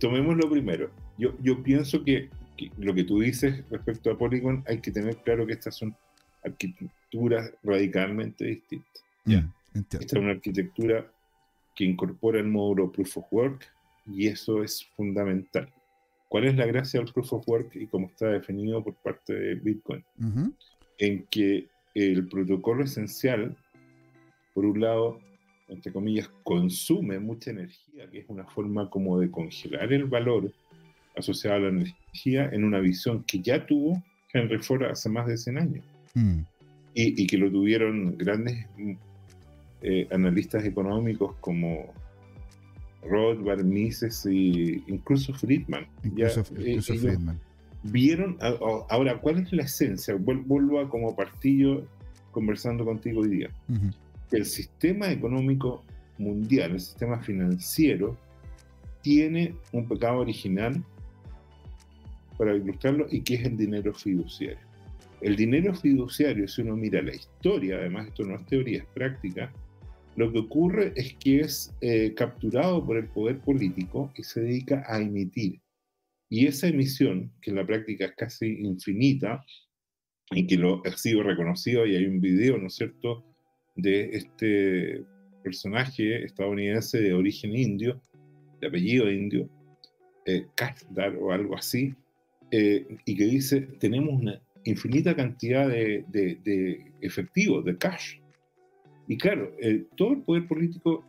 [0.00, 0.90] Tomemos lo primero.
[1.16, 2.28] Yo, yo pienso que,
[2.76, 5.96] lo que tú dices respecto a Polygon, hay que tener claro que estas son
[6.44, 9.04] arquitecturas radicalmente distintas.
[9.24, 11.10] Ya, Esta es una arquitectura
[11.74, 13.73] que incorpora el módulo Proof of Work
[14.06, 15.68] y eso es fundamental.
[16.28, 19.54] ¿Cuál es la gracia del Proof of Work y cómo está definido por parte de
[19.54, 20.04] Bitcoin?
[20.98, 23.56] En que el protocolo esencial,
[24.52, 25.20] por un lado,
[25.68, 30.50] entre comillas, consume mucha energía, que es una forma como de congelar el valor
[31.16, 35.36] asociado a la energía en una visión que ya tuvo Henry Ford hace más de
[35.36, 35.84] 100 años.
[36.14, 36.40] Mm.
[36.96, 38.66] Y, que lo tuvieron grandes
[39.82, 41.92] eh, analistas económicos como
[43.08, 45.86] Rothbard, Mises e incluso Friedman.
[46.02, 47.40] Incluso, eh, Friedman.
[47.82, 48.38] Vieron,
[48.88, 50.14] ahora, ¿cuál es la esencia?
[50.14, 51.86] Vuelvo a como partillo
[52.30, 53.50] conversando contigo hoy día.
[54.30, 55.84] El sistema económico
[56.18, 58.16] mundial, el sistema financiero,
[59.02, 60.82] tiene un pecado original,
[62.38, 64.58] para ilustrarlo, y que es el dinero fiduciario.
[65.20, 69.52] El dinero fiduciario, si uno mira la historia, además esto no es teoría, es práctica,
[70.16, 74.84] lo que ocurre es que es eh, capturado por el poder político y se dedica
[74.86, 75.60] a emitir.
[76.28, 79.44] Y esa emisión, que en la práctica es casi infinita,
[80.30, 83.24] y que lo ha sido reconocido, y hay un video, ¿no es cierto?,
[83.76, 85.04] de este
[85.42, 88.00] personaje estadounidense de origen indio,
[88.60, 89.48] de apellido indio,
[90.26, 90.46] eh,
[91.20, 91.94] o algo así,
[92.50, 98.18] eh, y que dice, tenemos una infinita cantidad de, de, de efectivo, de cash,
[99.06, 101.04] y claro, eh, todo el poder político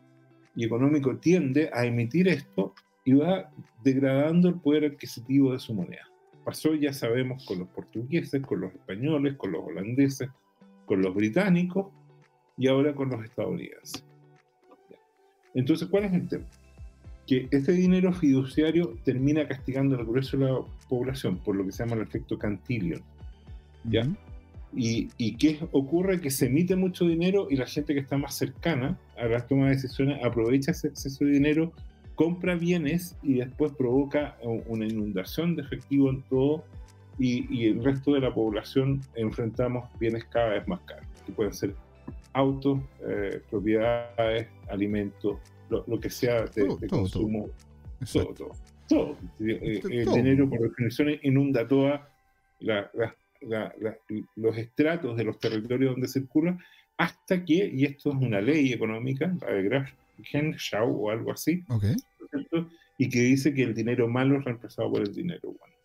[0.55, 3.51] y económico tiende a emitir esto y va
[3.83, 6.09] degradando el poder adquisitivo de su moneda.
[6.43, 10.29] Pasó, ya sabemos, con los portugueses, con los españoles, con los holandeses,
[10.85, 11.87] con los británicos
[12.57, 14.03] y ahora con los estadounidenses.
[15.53, 16.45] Entonces, ¿cuál es el tema?
[17.25, 21.83] Que este dinero fiduciario termina castigando al grueso de la población por lo que se
[21.83, 23.01] llama el efecto Cantillon.
[23.85, 24.07] ¿ya?
[24.75, 26.19] ¿Y, qué ocurre?
[26.19, 29.65] Que se emite mucho dinero y la gente que está más cercana a la toma
[29.65, 31.71] de decisiones aprovecha ese exceso de dinero,
[32.15, 36.65] compra bienes y después provoca una inundación de efectivo en todo
[37.17, 41.73] y, el resto de la población enfrentamos bienes cada vez más caros, que pueden ser
[42.33, 45.37] autos, eh, propiedades, alimentos,
[45.69, 47.49] lo, que sea de, consumo,
[48.11, 48.51] todo, todo.
[48.89, 49.17] todo.
[49.39, 52.09] Eh, el dinero, por definición, inunda toda
[52.59, 52.91] la,
[53.41, 53.73] la
[54.35, 56.57] los estratos de los territorios donde circula,
[56.97, 61.63] hasta que, y esto es una ley económica, la de Graf-Genschau o algo así,
[62.97, 65.75] y que dice que el dinero malo es reemplazado por el dinero bueno.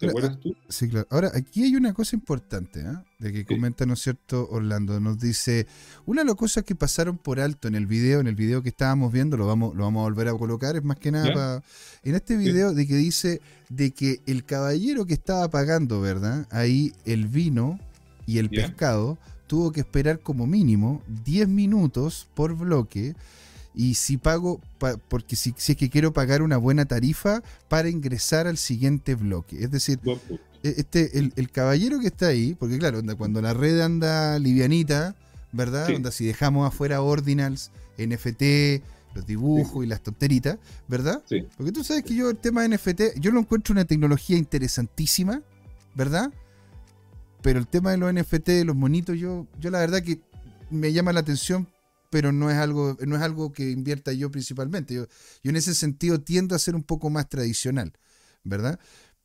[0.00, 0.56] ¿Te acuerdas tú?
[0.70, 1.06] Sí, claro.
[1.10, 2.96] Ahora, aquí hay una cosa importante, ¿eh?
[3.18, 4.98] de que comenta, ¿no es cierto, Orlando?
[4.98, 5.66] Nos dice,
[6.06, 8.70] una de las cosas que pasaron por alto en el video, en el video que
[8.70, 11.62] estábamos viendo, lo vamos, lo vamos a volver a colocar, es más que nada
[12.02, 16.46] en este video de que dice de que el caballero que estaba pagando, ¿verdad?
[16.50, 17.78] Ahí el vino
[18.24, 23.14] y el pescado tuvo que esperar como mínimo 10 minutos por bloque
[23.80, 24.60] y si pago,
[25.08, 29.64] porque si, si, es que quiero pagar una buena tarifa para ingresar al siguiente bloque.
[29.64, 29.98] Es decir,
[30.62, 35.16] e, este, el, caballero que está ahí, porque claro, cuando la red anda livianita,
[35.52, 35.88] ¿verdad?
[36.10, 41.22] si dejamos afuera ordinals, NFT, los dibujos y las tonteritas, ¿verdad?
[41.56, 45.40] Porque tú sabes que yo el tema de NFT, yo lo encuentro una tecnología interesantísima,
[45.94, 46.30] ¿verdad?
[47.40, 50.20] Pero el tema de los NFT, de los monitos, yo, yo la verdad que
[50.68, 51.66] me llama la atención
[52.10, 54.94] pero no es algo, no es algo que invierta yo principalmente.
[54.94, 55.06] Yo,
[55.44, 57.92] en ese sentido tiendo a ser un poco más tradicional,
[58.42, 58.78] ¿verdad?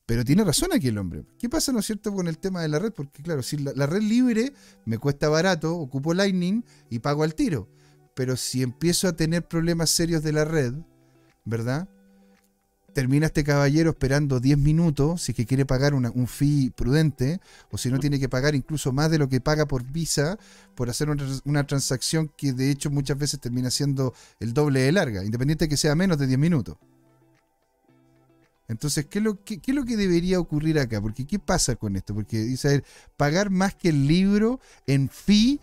[0.06, 1.26] Pero tiene razón aquí el hombre.
[1.40, 2.94] ¿Qué pasa, no es cierto, con el tema de la red?
[2.94, 4.54] Porque, claro, si la, red libre
[4.86, 7.68] me cuesta barato, ocupo Lightning y pago al tiro.
[8.16, 10.76] Pero si empiezo a tener problemas serios de la red,
[11.44, 11.90] ¿verdad?
[12.96, 17.78] Termina este caballero esperando 10 minutos si es que quiere pagar un fee prudente o
[17.78, 20.40] si no tiene que pagar incluso más de lo que paga por Visa
[20.76, 25.26] por hacer una, transacción que de hecho muchas veces termina siendo el doble de larga,
[25.26, 26.78] independiente de que sea menos de 10 minutos.
[28.70, 31.02] Entonces, ¿qué es, lo, qué, es lo que debería ocurrir acá?
[31.02, 32.16] Porque ¿qué pasa con esto?
[32.16, 32.82] Porque dice,
[33.18, 35.60] pagar más que el libro en fee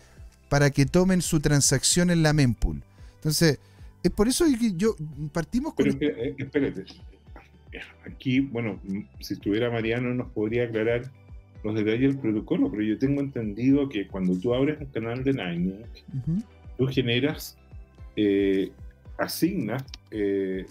[0.49, 2.83] para que tomen su transacción en la mempool.
[3.15, 3.57] Entonces,
[4.03, 4.95] es por eso que yo
[5.31, 5.85] partimos con...
[5.97, 6.85] Pero, eh, espérate,
[8.05, 8.79] aquí, bueno,
[9.19, 11.03] si estuviera Mariano nos podría aclarar
[11.63, 15.33] los detalles del protocolo, pero yo tengo entendido que cuando tú abres un canal de
[15.33, 15.81] Lightning,
[16.77, 17.57] tú generas,
[18.15, 18.71] eh,
[19.17, 20.65] asignas, eh,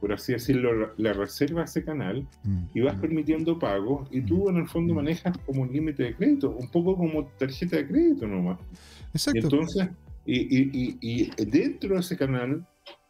[0.00, 3.00] por así decirlo, la reserva ese canal mm, y vas mm.
[3.00, 6.96] permitiendo pagos y tú en el fondo manejas como un límite de crédito, un poco
[6.96, 8.58] como tarjeta de crédito nomás.
[9.12, 9.40] Exacto.
[9.42, 9.88] entonces,
[10.26, 12.66] y, dentro de ese canal,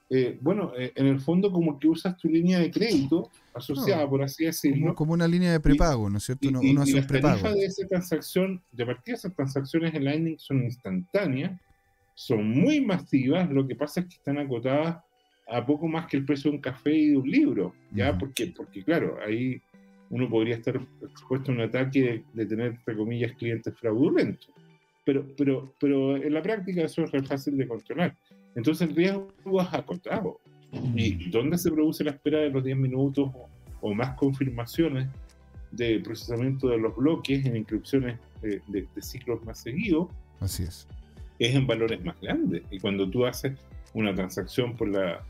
[0.08, 4.22] eh, bueno, eh, en el fondo como que usas tu línea de crédito asociada, por
[4.22, 4.94] así decirlo.
[4.94, 6.48] Como, una línea de prepago, ¿no es cierto?
[6.48, 7.52] Uno, uno hace un prepago.
[7.52, 11.60] de esa transacción, de partida esas transacciones en Lightning son instantáneas,
[12.14, 14.98] son muy masivas, lo que pasa es que están acotadas
[15.48, 18.16] a poco más que el precio de un café y de un libro, ¿ya?
[18.16, 19.60] porque, porque claro, ahí
[20.10, 24.50] uno podría estar expuesto a un ataque de, tener, entre comillas, clientes fraudulentos.
[25.04, 28.16] Pero, pero, pero en la práctica eso es fácil de controlar.
[28.56, 29.28] Entonces el riesgo
[29.60, 30.40] es acotado.
[30.94, 33.30] ¿Y dónde se produce la espera de los 10 minutos
[33.80, 35.08] o, más confirmaciones
[35.70, 40.08] de procesamiento de los bloques en inscripciones de, de, ciclos más seguidos?
[40.40, 40.88] Así es.
[41.38, 42.62] Es en valores más grandes.
[42.70, 43.52] Y cuando tú haces
[43.94, 45.22] una transacción por la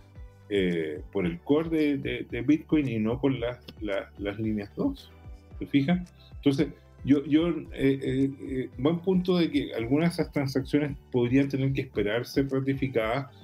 [0.48, 5.10] eh, por el core de, Bitcoin y no por las, las líneas 2.
[5.58, 6.08] ¿Te fijas?
[6.36, 6.68] Entonces,
[7.06, 11.82] yo, yo eh, eh, buen punto de que algunas de esas transacciones podrían tener que
[11.82, 13.34] esperar ser ratificadas,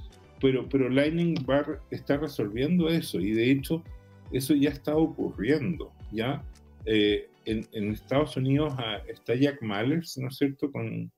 [0.41, 3.83] pero, pero Lightning Bar está resolviendo eso y de hecho
[4.33, 5.93] eso ya está ocurriendo.
[6.11, 6.43] ¿ya?
[6.85, 11.11] en, Estados Unidos ah, está Jack Mallers, ¿no es cierto?, con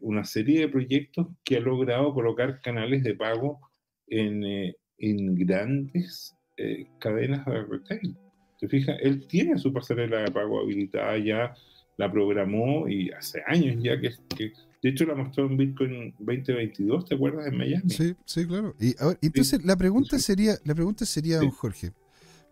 [0.00, 3.60] una serie de proyectos que ha logrado colocar canales de pago
[4.08, 8.16] en, eh, en grandes eh, cadenas de retail.
[8.64, 8.92] ¿Se fija?
[8.94, 11.54] Él tiene su pasarela de pago habilitada ya,
[11.98, 17.04] la programó y hace años ya que, que de hecho la mostró en Bitcoin 2022,
[17.04, 17.46] ¿te acuerdas?
[17.46, 17.90] En Miami.
[17.90, 18.74] Sí, sí, claro.
[18.80, 21.92] Y entonces la pregunta sería, la pregunta sería, don Jorge,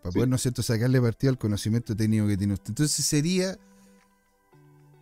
[0.03, 2.69] para poder, ¿no es cierto?, sacarle partido al conocimiento técnico que tiene usted.
[2.69, 3.57] Entonces sería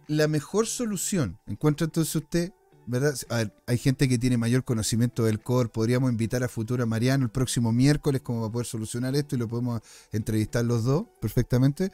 [0.08, 2.54] la mejor solución, encuentra entonces usted,
[2.92, 3.16] ¿verdad?
[3.68, 5.70] hay gente que tiene mayor conocimiento del core.
[5.70, 9.48] Podríamos invitar a Futura Mariano el próximo miércoles como a poder solucionar esto y lo
[9.48, 11.90] podemos entrevistar los dos perfectamente.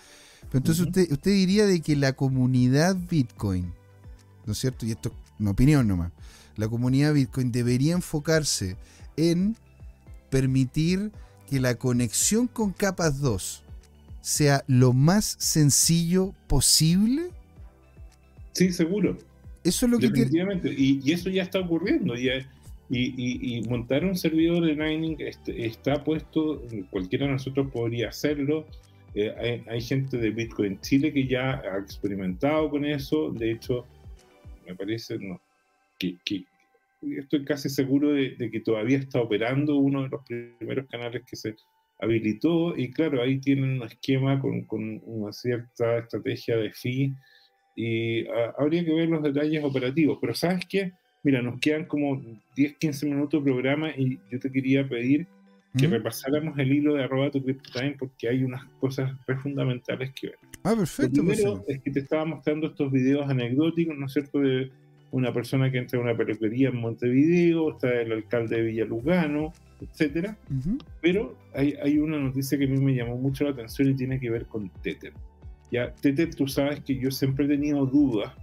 [0.50, 3.72] Pero entonces usted, usted diría de que la comunidad Bitcoin,
[4.48, 4.88] ¿no es cierto?
[4.88, 6.12] Y esto es una opinión nomás.
[6.56, 8.76] La comunidad Bitcoin debería enfocarse
[9.18, 9.56] en
[10.32, 11.12] permitir
[11.48, 13.64] que la conexión con capas 2
[14.22, 17.30] sea lo más sencillo posible.
[18.54, 19.16] Sí, seguro.
[19.68, 20.74] Eso es lo que Definitivamente.
[20.76, 22.16] Y, y, eso ya está ocurriendo.
[22.18, 22.30] Y,
[22.90, 28.66] y, montar un servidor de Lightning este, está puesto, cualquiera de nosotros podría hacerlo.
[29.14, 33.32] Eh, hay, gente de Bitcoin Chile que ya ha experimentado con eso.
[33.32, 33.86] De hecho,
[34.66, 35.42] me parece no,
[36.00, 36.46] que, que
[37.18, 41.36] estoy casi seguro de, de, que todavía está operando uno de los primeros canales que
[41.36, 41.56] se
[42.00, 42.78] habilitó.
[42.78, 47.14] Y claro, ahí tienen un esquema con, con una cierta estrategia de fee
[47.78, 50.18] y ah, habría que ver los detalles operativos.
[50.20, 50.94] Pero ¿sabes qué?
[51.24, 52.22] Mira, nos quedan como
[52.56, 55.28] 10, 15 minutos de programa y yo te quería pedir
[55.78, 60.28] que repasáramos el hilo de arroba tu time porque hay unas cosas re fundamentales que
[60.28, 60.38] ver.
[60.64, 61.18] Ah, perfecto.
[61.18, 64.72] Lo pues primero es que te estaba mostrando estos videos anecdóticos, ¿no es cierto?, de
[65.12, 70.36] una persona que entra a una peluquería en Montevideo, está el alcalde de Villalugano, etcétera.
[71.00, 74.20] Pero hay, hay una noticia que a mí me llamó mucho la atención y tiene
[74.20, 75.14] que ver con Tether.
[75.72, 78.34] Ya, Tete, tú sabes que yo siempre he tenido dudas,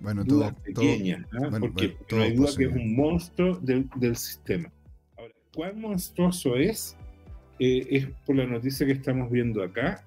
[0.00, 1.48] bueno, dudas pequeñas, ¿ah?
[1.60, 4.72] porque no hay duda que es un monstruo del, del, sistema.
[5.16, 6.96] Ahora, ¿cuán monstruoso es?
[7.58, 10.02] Eh, es por la noticia que estamos viendo acá.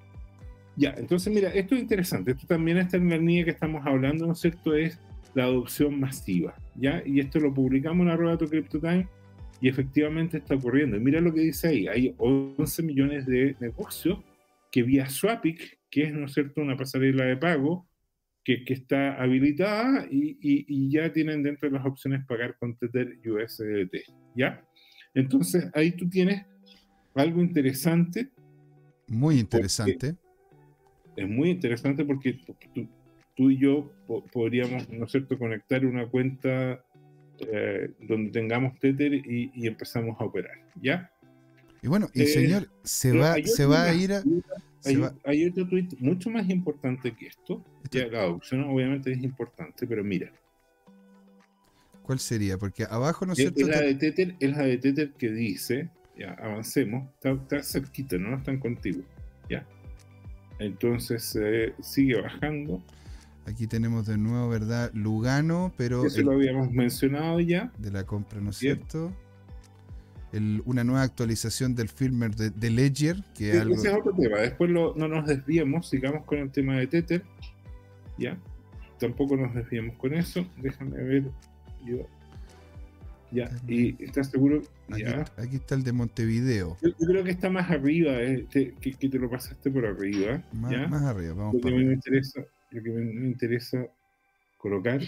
[0.76, 4.26] Ya, entonces mira, esto es interesante, esto también está en la línea que estamos hablando,
[4.26, 4.74] ¿no es cierto?
[4.74, 5.00] Es
[5.36, 7.04] la adopción masiva, ¿ya?
[7.06, 9.08] Y esto lo publicamos en arroba tu CryptoTime
[9.62, 10.98] y efectivamente está ocurriendo.
[10.98, 14.20] Y mira lo que dice ahí, hay 11 millones de negocios
[14.72, 17.88] que vía Swapic que es, ¿no es cierto?, una pasarela de pago
[18.44, 23.20] que, que está habilitada y, y, ya tienen dentro de las opciones pagar con Tether
[23.24, 23.98] USDT,
[24.36, 24.66] ¿ya?
[25.14, 26.44] Entonces, ahí tú tienes
[27.14, 28.32] algo interesante.
[29.08, 30.16] Muy interesante.
[31.16, 32.40] Es muy interesante porque
[32.74, 32.90] tú,
[33.36, 33.94] tú y yo
[34.34, 36.84] podríamos, ¿no es cierto?, conectar una cuenta
[37.38, 41.12] eh, donde tengamos Tether y, y, empezamos a operar, ¿ya?
[41.84, 44.24] Y bueno, y eh, señor, se va, se va a ir a...
[44.86, 47.64] Hay, otro tweet mucho más importante que esto.
[47.92, 50.32] Ya, la adopción obviamente es importante, pero mira.
[52.04, 52.58] ¿Cuál sería?
[52.58, 53.62] Porque abajo, ¿no es cierto?
[53.62, 58.36] Es la de Tether, es la de Tether que dice, ya, avancemos, está, cerquita, no
[58.36, 59.04] están contigo,
[59.50, 59.66] ya.
[60.60, 62.84] Entonces eh, sigue bajando.
[63.46, 64.92] Aquí tenemos de nuevo, ¿verdad?
[64.94, 66.06] Lugano, pero...
[66.06, 67.72] Eso lo habíamos mencionado ya.
[67.78, 69.14] De la compra, ¿no es cierto?
[70.66, 73.24] Una nueva actualización del firmware de, Ledger.
[73.36, 73.76] Que es algo...
[73.76, 74.40] Ese es otro tema.
[74.40, 77.24] Después no nos desviemos, sigamos con el tema de Tether.
[78.18, 78.38] ¿Ya?
[79.00, 80.46] Tampoco nos desviemos con eso.
[80.58, 81.24] Déjame ver.
[81.86, 82.08] Yo.
[83.34, 84.62] Ya, y estás seguro.
[85.38, 86.78] Aquí, está el de Montevideo.
[86.82, 90.44] Yo, creo que está más arriba, eh, que, te lo pasaste por arriba.
[90.54, 93.88] Más, arriba, vamos lo que, me interesa, lo que me interesa
[94.58, 95.02] colocar.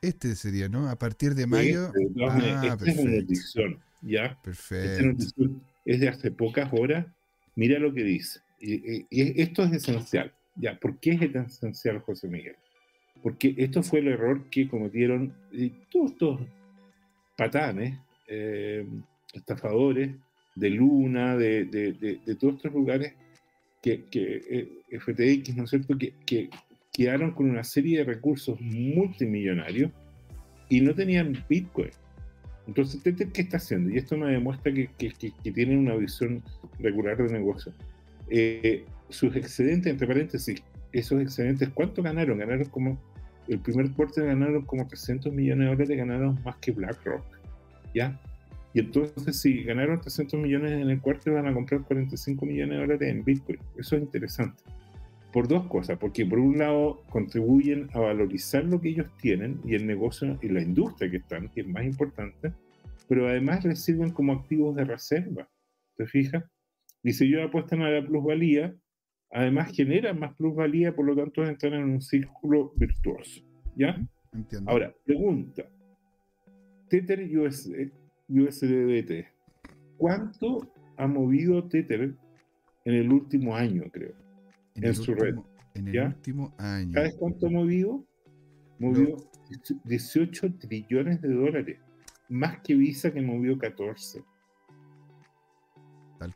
[0.00, 0.88] Este sería, ¿no?
[0.88, 1.92] A partir de mayo.
[1.94, 3.12] Este, ah, esta es una
[4.06, 4.38] ¿ya?
[4.42, 5.24] Perfecto.
[5.84, 7.06] es de hace pocas horas.
[7.54, 8.40] Mira lo que dice.
[8.60, 10.32] Y, y, esto es esencial.
[10.56, 10.78] ¿Ya?
[10.78, 12.56] ¿Por qué es tan esencial, José Miguel?
[13.22, 15.34] Porque esto fue el error que cometieron
[15.90, 16.40] todos estos
[17.36, 17.98] patanes,
[18.28, 18.86] eh,
[19.32, 20.14] estafadores
[20.54, 23.14] de Luna, de, de, todos estos lugares
[23.82, 26.48] que, que eh, FTX, ¿no es cierto?, que, que,
[26.92, 29.92] quedaron con una serie de recursos multimillonarios
[30.70, 31.90] y no tenían Bitcoin.
[32.66, 33.90] Entonces, ¿qué está haciendo?
[33.90, 34.88] Y esto me demuestra que,
[35.42, 36.42] tienen una visión
[36.78, 37.72] regular de negocio.
[38.28, 40.62] Eh, sus excedentes, entre paréntesis,
[40.92, 42.38] esos excedentes, ¿cuánto ganaron?
[42.38, 42.98] Ganaron como,
[43.46, 47.24] el primer cuarto ganaron como 300 millones de dólares, ganaron más que BlackRock,
[47.94, 48.20] ¿ya?
[48.74, 52.80] Y entonces, si ganaron 300 millones en el cuarto, van a comprar 45 millones de
[52.80, 53.58] dólares en Bitcoin.
[53.78, 54.62] Eso es interesante.
[55.32, 59.74] Por dos cosas, porque por un lado contribuyen a valorizar lo que ellos tienen y
[59.74, 62.52] el negocio y la industria que están, que es más importante,
[63.08, 65.48] pero además les sirven como activos de reserva.
[65.96, 66.44] ¿Te fijas?
[67.02, 68.74] Y si ellos apuestan a la plusvalía,
[69.30, 73.42] además generan más plusvalía, por lo tanto entran en un círculo virtuoso.
[73.76, 74.00] ¿Ya?
[74.32, 74.70] Entiendo.
[74.70, 75.64] Ahora, pregunta.
[76.88, 77.90] Tether USD,
[78.28, 79.26] USDT.
[79.96, 82.14] ¿Cuánto ha movido Tether
[82.84, 84.25] en el último año, creo?
[84.76, 85.36] En, su red.
[85.74, 86.92] En el último año.
[86.92, 88.04] ¿Sabes cuánto ha movido?
[88.78, 89.16] Movió
[89.84, 91.78] 18 trillones de dólares.
[92.28, 94.22] Más que Visa que movió 14.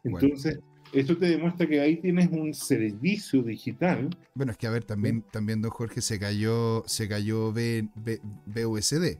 [0.04, 0.60] Entonces,
[0.92, 4.10] esto te demuestra que ahí tienes un servicio digital.
[4.34, 9.18] Bueno, es que a ver, también, también don Jorge, se cayó, se cayó BUSD.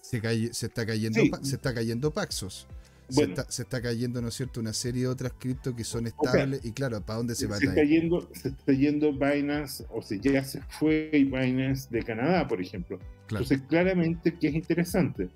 [0.00, 0.20] Se,
[0.52, 2.68] se, está cayendo, se está cayendo Paxos.
[3.08, 6.60] Se, está, cayendo, ¿no es cierto?, una serie de otras cripto que son estables.
[6.64, 10.18] y claro, ¿para dónde se va se está yendo Se está yendo Binance, o sea,
[10.20, 12.98] ya se fue Binance de Canadá, por ejemplo.
[13.28, 15.28] Entonces, claramente que es interesante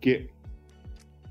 [0.00, 0.30] que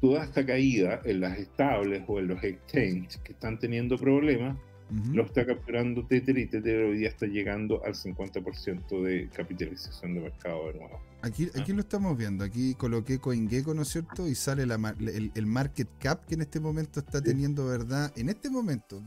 [0.02, 4.58] toda esta caída en las estables o en los exchanges que están teniendo problemas,
[4.90, 10.22] lo está capturando Tether y Tether hoy día está llegando al 50% de capitalización de
[10.22, 11.02] mercado de nuevo.
[11.22, 14.28] Aquí, aquí lo estamos viendo, aquí coloqué CoinGecko, ¿no es cierto?
[14.28, 18.14] Y sale el, market cap que en este momento está teniendo, ¿verdad?
[18.16, 19.02] En este momento,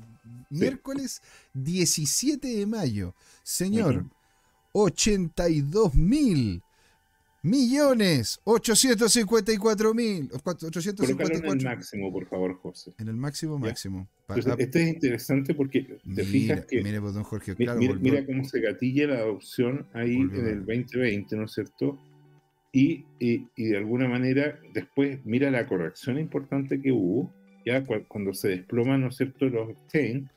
[0.50, 1.22] miércoles
[1.54, 3.14] 17 de mayo,
[3.44, 4.04] señor,
[4.72, 6.62] 82 mil
[7.42, 12.92] millones 854 mil en el máximo por favor José.
[12.98, 14.08] En el máximo máximo.
[14.58, 18.60] Este es interesante porque te fijas que mire, pues, don Jorge, claro, mira, cómo se
[18.60, 21.98] gatilla la adopción ahí en el 2020 ¿no es cierto?
[22.72, 27.32] Y, y, de alguna manera después mira la corrección importante que hubo
[27.64, 29.48] ya cuando se desploman ¿no es cierto?
[29.48, 30.28] los exchange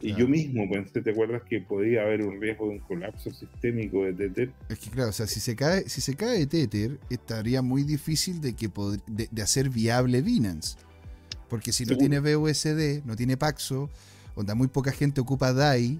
[0.00, 4.04] y yo mismo pensé, ¿te acuerdas que podía haber un riesgo de un colapso sistémico
[4.04, 4.52] de Tether?
[4.68, 8.40] Es que claro, o sea, si se cae, si se cae Tether, estaría muy difícil
[8.40, 8.70] de que
[9.06, 10.76] de, hacer viable Binance.
[11.48, 13.90] Porque si no tiene BUSD, no tiene Paxo,
[14.36, 15.98] donde muy poca gente ocupa DAI,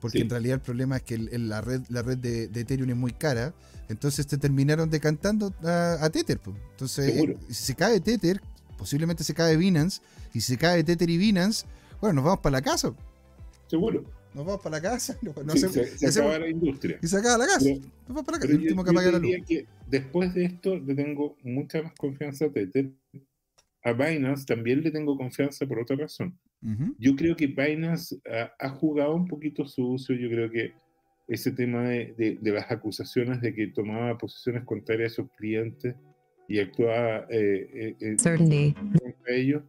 [0.00, 3.12] porque en realidad el problema es que la red, la red de, Ethereum es muy
[3.12, 3.52] cara,
[3.88, 6.40] entonces te terminaron decantando a, Tether.
[6.70, 8.40] Entonces, eh, si se cae Tether,
[8.78, 10.00] posiblemente se cae Binance,
[10.32, 11.66] y si se cae Tether y Binance,
[12.00, 12.94] bueno, nos vamos para la casa.
[13.66, 14.04] Seguro.
[14.34, 15.16] Nos vamos para la casa.
[15.96, 16.98] se, acaba la industria.
[17.00, 17.68] Y se acaba la casa.
[17.70, 18.52] nos vamos para la casa.
[18.52, 19.36] El último que apaga la luz.
[19.46, 22.90] Que después de esto le tengo mucha más confianza a Tether.
[23.84, 26.38] A Binance también le tengo confianza por otra razón.
[26.98, 28.16] Yo creo que Binance
[28.58, 30.14] ha, jugado un poquito su uso.
[30.14, 30.72] Yo creo que
[31.28, 35.94] ese tema de, las acusaciones de que tomaba posiciones contrarias a sus clientes
[36.48, 39.62] y actuaba eh, eh, contra ellos,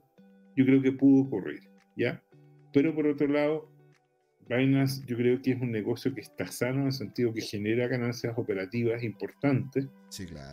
[0.55, 1.61] yo creo que pudo ocurrir,
[1.97, 2.21] ¿ya?
[2.73, 3.69] Pero por otro lado,
[4.47, 7.87] Binance yo creo que es un negocio que está sano en el sentido que genera
[7.87, 9.87] ganancias operativas importantes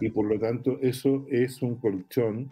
[0.00, 2.50] y por lo tanto eso es un colchón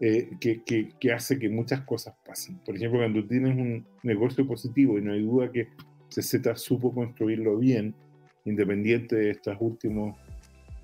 [0.00, 2.58] eh, que, que, hace que muchas cosas pasen.
[2.64, 5.68] Por ejemplo, cuando tienes un negocio positivo y no hay duda que
[6.08, 7.94] CZ supo construirlo bien,
[8.44, 10.16] independiente de estos últimos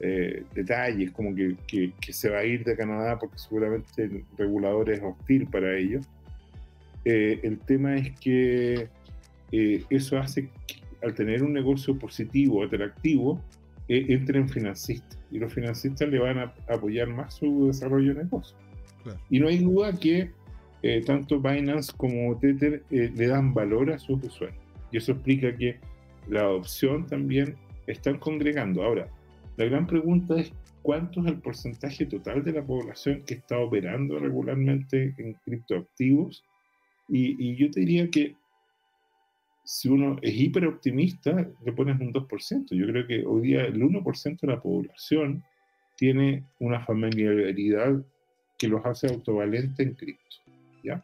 [0.00, 4.90] eh, detalles, como que, que, se va a ir de Canadá porque seguramente el regulador
[4.90, 6.06] es hostil para ellos.
[7.04, 8.88] Eh, el tema es que
[9.56, 13.40] eh, eso hace que al tener un negocio positivo, atractivo,
[13.86, 18.56] eh, entren financistas y los financistas le van a apoyar más su desarrollo de negocio.
[19.30, 20.32] Y no hay duda que
[20.82, 24.58] eh, tanto Binance como Tether le dan valor a sus usuarios.
[24.90, 25.78] Y eso explica que
[26.28, 27.54] la adopción también
[27.86, 28.82] están congregando.
[28.82, 29.08] Ahora,
[29.56, 30.52] la gran pregunta es
[30.82, 36.42] cuánto es el porcentaje total de la población que está operando regularmente en criptoactivos.
[37.08, 38.34] Y, y yo te diría que
[39.64, 41.32] si uno es hiper optimista,
[41.64, 42.66] le pones un 2%.
[42.70, 45.42] Yo creo que hoy día el 1% de la población
[45.96, 48.04] tiene una familiaridad
[48.58, 50.36] que los hace autovalentes en cripto.
[50.82, 51.02] ¿ya?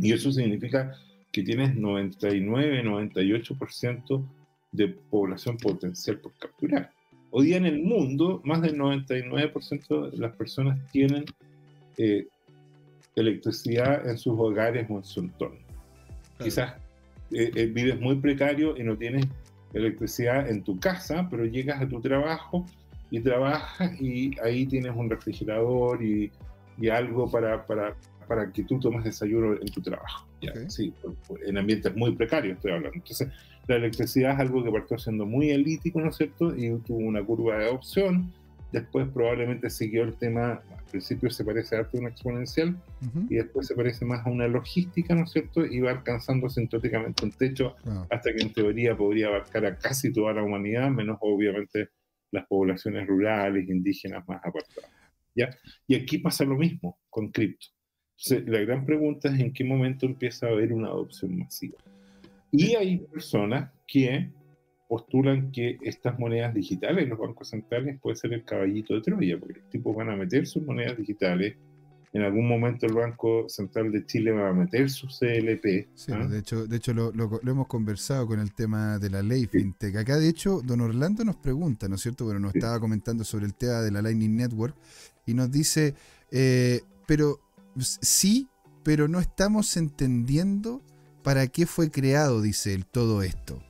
[0.00, 0.94] Y eso significa
[1.32, 4.26] que tienes 99, 98%
[4.72, 6.92] de población potencial por capturar.
[7.30, 11.24] Hoy día en el mundo, más del 99% de las personas tienen
[11.96, 12.26] eh,
[13.16, 15.58] electricidad en sus hogares o en su entorno.
[16.38, 16.74] Quizás
[17.34, 19.26] eh, eh, vives muy precario y no tienes
[19.72, 22.66] electricidad en tu casa, pero llegas a tu trabajo
[23.10, 26.30] y trabajas y ahí tienes un refrigerador y,
[26.78, 27.94] y algo para, para,
[28.26, 30.26] para, que tú tomes desayuno en tu trabajo.
[30.68, 30.92] Sí,
[31.46, 32.96] en ambientes muy precarios estoy hablando.
[32.96, 33.28] Entonces,
[33.68, 36.56] la electricidad es algo que partió siendo muy elítico, ¿no es cierto?
[36.56, 38.32] Y tuvo una curva de adopción.
[38.72, 42.76] Después probablemente siguió el tema, al principio se parece a una exponencial
[43.28, 45.66] y después se parece más a una logística, ¿no es cierto?
[45.66, 47.76] Y va alcanzando sintóticamente un techo
[48.10, 51.90] hasta que en teoría podría abarcar a casi toda la humanidad, menos obviamente
[52.30, 54.90] las poblaciones rurales, indígenas más apartadas.
[55.34, 55.50] ¿ya?
[55.86, 57.66] Y aquí pasa lo mismo con cripto.
[58.16, 61.78] Entonces, la gran pregunta es en qué momento empieza a haber una adopción masiva.
[62.50, 64.30] Y hay personas que
[64.92, 69.60] postulan que estas monedas digitales, los bancos centrales, puede ser el caballito de Troya, porque
[69.60, 71.56] los tipos van a meter sus monedas digitales.
[72.12, 75.88] En algún momento el Banco Central de Chile va a meter su CLP.
[75.94, 76.26] Sí, ¿ah?
[76.26, 79.96] de hecho, de hecho lo, hemos conversado con el tema de la ley FinTech.
[79.96, 82.26] Acá, de hecho, don Orlando nos pregunta, ¿no es cierto?
[82.26, 84.76] Bueno, nos estaba comentando sobre el tema de la Lightning Network
[85.24, 85.94] y nos dice,
[86.30, 87.40] eh, pero
[87.78, 88.46] sí,
[88.82, 90.82] pero no estamos entendiendo
[91.22, 93.62] para qué fue creado, dice él, todo esto.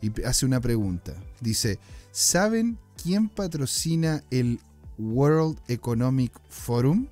[0.00, 1.14] Y hace una pregunta.
[1.40, 1.78] Dice,
[2.12, 4.60] ¿saben quién patrocina el
[4.98, 7.06] World Economic Forum?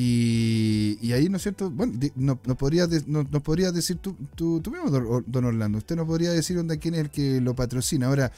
[0.00, 1.72] Y, ahí, ¿no es cierto?
[1.72, 5.78] Bueno, no, no podrías no, podría decir tú, tú, mismo, don Orlando.
[5.78, 8.06] Usted no podría decir dónde quién es el que lo patrocina.
[8.06, 8.30] Ahora,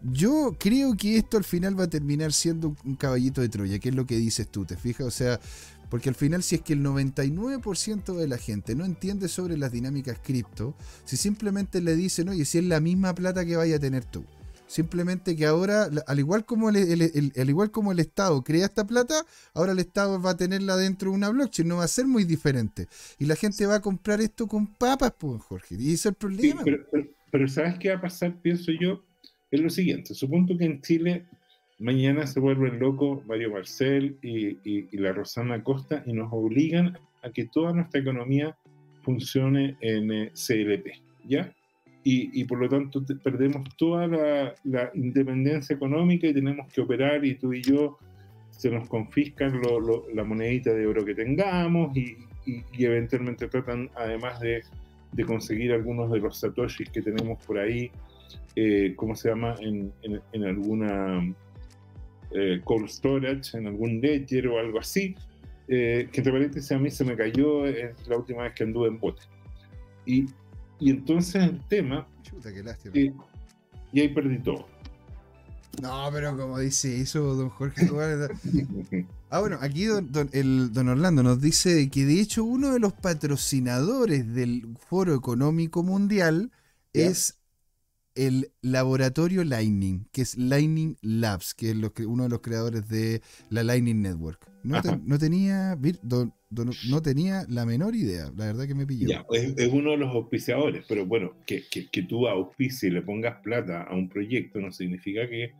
[0.00, 3.88] yo creo que esto al final va a terminar siendo un caballito de Troya, que
[3.88, 5.08] es lo que dices tú, ¿te fijas?
[5.08, 5.40] O sea,
[5.88, 9.72] porque al final, si es que el 99% de la gente no entiende sobre las
[9.72, 10.74] dinámicas cripto,
[11.04, 14.24] si simplemente le dicen, oye, si es la misma plata que vaya a tener tú.
[14.66, 19.24] Simplemente que ahora, al igual como el, al igual como el Estado crea esta plata,
[19.54, 22.24] ahora el Estado va a tenerla dentro de una blockchain, no va a ser muy
[22.24, 22.86] diferente.
[23.18, 25.76] Y la gente va a comprar esto con papas, pues, Jorge.
[25.78, 26.62] Y ese es el problema.
[26.64, 26.84] pero,
[27.32, 28.38] pero, ¿sabes qué va a pasar?
[28.42, 29.02] Pienso yo,
[29.50, 30.14] es lo siguiente.
[30.14, 31.26] Supongo que en Chile
[31.80, 37.46] Mañana se vuelven locos Mario Marcel y, la Rosana Costa y nos obligan a que
[37.46, 38.56] toda nuestra economía
[39.02, 40.88] funcione en eh, CLP,
[41.24, 41.52] ¿ya?
[42.10, 47.52] Y, por lo tanto perdemos toda la, independencia económica y tenemos que operar y tú
[47.52, 47.98] y yo
[48.48, 49.60] se nos confiscan
[50.14, 52.16] la monedita de oro que tengamos y,
[52.78, 54.62] eventualmente tratan además de,
[55.26, 57.90] conseguir algunos de los satoshis que tenemos por ahí,
[58.56, 59.54] eh, ¿cómo se llama?
[59.60, 61.22] en alguna
[62.30, 65.14] eh, cold storage, en algún ledger o algo así,
[65.68, 68.88] eh, que entre paréntesis a mí se me cayó eh, la última vez que anduve
[68.88, 69.22] en bote.
[70.06, 70.26] Y,
[70.80, 72.06] y entonces el tema...
[72.22, 72.94] Chuta, qué lástima.
[73.92, 74.66] y ahí perdí todo.
[75.82, 77.86] No, pero como dice eso, don Jorge.
[79.30, 82.92] ah, bueno, aquí don, el, don Orlando nos dice que de hecho uno de los
[82.92, 86.50] patrocinadores del Foro Económico Mundial
[86.92, 87.37] es
[88.18, 93.62] el laboratorio Lightning, que es Lightning Labs, que es uno de los creadores de la
[93.62, 94.44] Lightning Network.
[94.64, 94.82] No,
[95.18, 95.78] tenía
[96.88, 99.24] no tenía la menor idea, la verdad que me pilló.
[99.30, 103.84] es, uno de los auspiciadores, pero bueno, que, que, tú auspicies y le pongas plata
[103.84, 105.52] a un proyecto no significa que,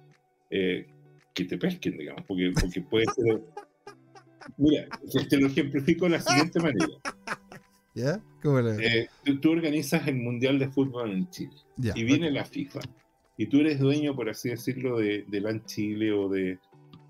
[0.50, 0.86] eh,
[1.32, 3.40] que te pesquen, digamos, porque, porque puede ser...
[4.56, 4.88] Mira,
[5.28, 6.88] te lo ejemplifico de la siguiente manera.
[8.80, 9.09] Eh,
[9.40, 11.57] tú, organizas el Mundial de Fútbol en Chile
[11.94, 12.80] y viene la FIFA
[13.36, 16.59] y tú eres dueño, por así decirlo, de, de LAN Chile o de,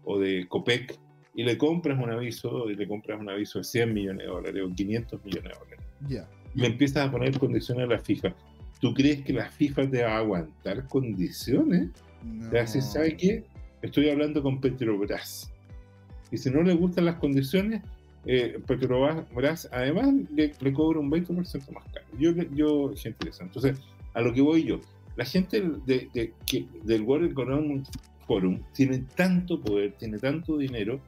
[0.05, 0.99] o de COPEC
[1.35, 4.63] y le compras un aviso y le compras un aviso de 100 millones de dólares
[4.67, 6.29] o 500 millones de dólares.
[6.55, 8.35] Y le empiezas a poner condiciones a la FIFA.
[8.81, 11.91] ¿Tú crees que la FIFA te va a aguantar condiciones?
[12.25, 12.51] No.
[12.51, 13.45] Te ¿sabes qué?
[13.83, 15.53] Estoy hablando con Petrobras.
[16.33, 17.83] Y si no le gustan las condiciones,
[18.27, 22.07] eh, Petrobras además le, cobra un 20% más caro.
[22.19, 23.59] Yo, yo, es interesante.
[23.59, 24.81] Entonces, a lo que voy yo,
[25.17, 27.87] la gente de, que, del World Economic
[28.27, 31.01] Forum tiene tanto poder, tiene tanto dinero,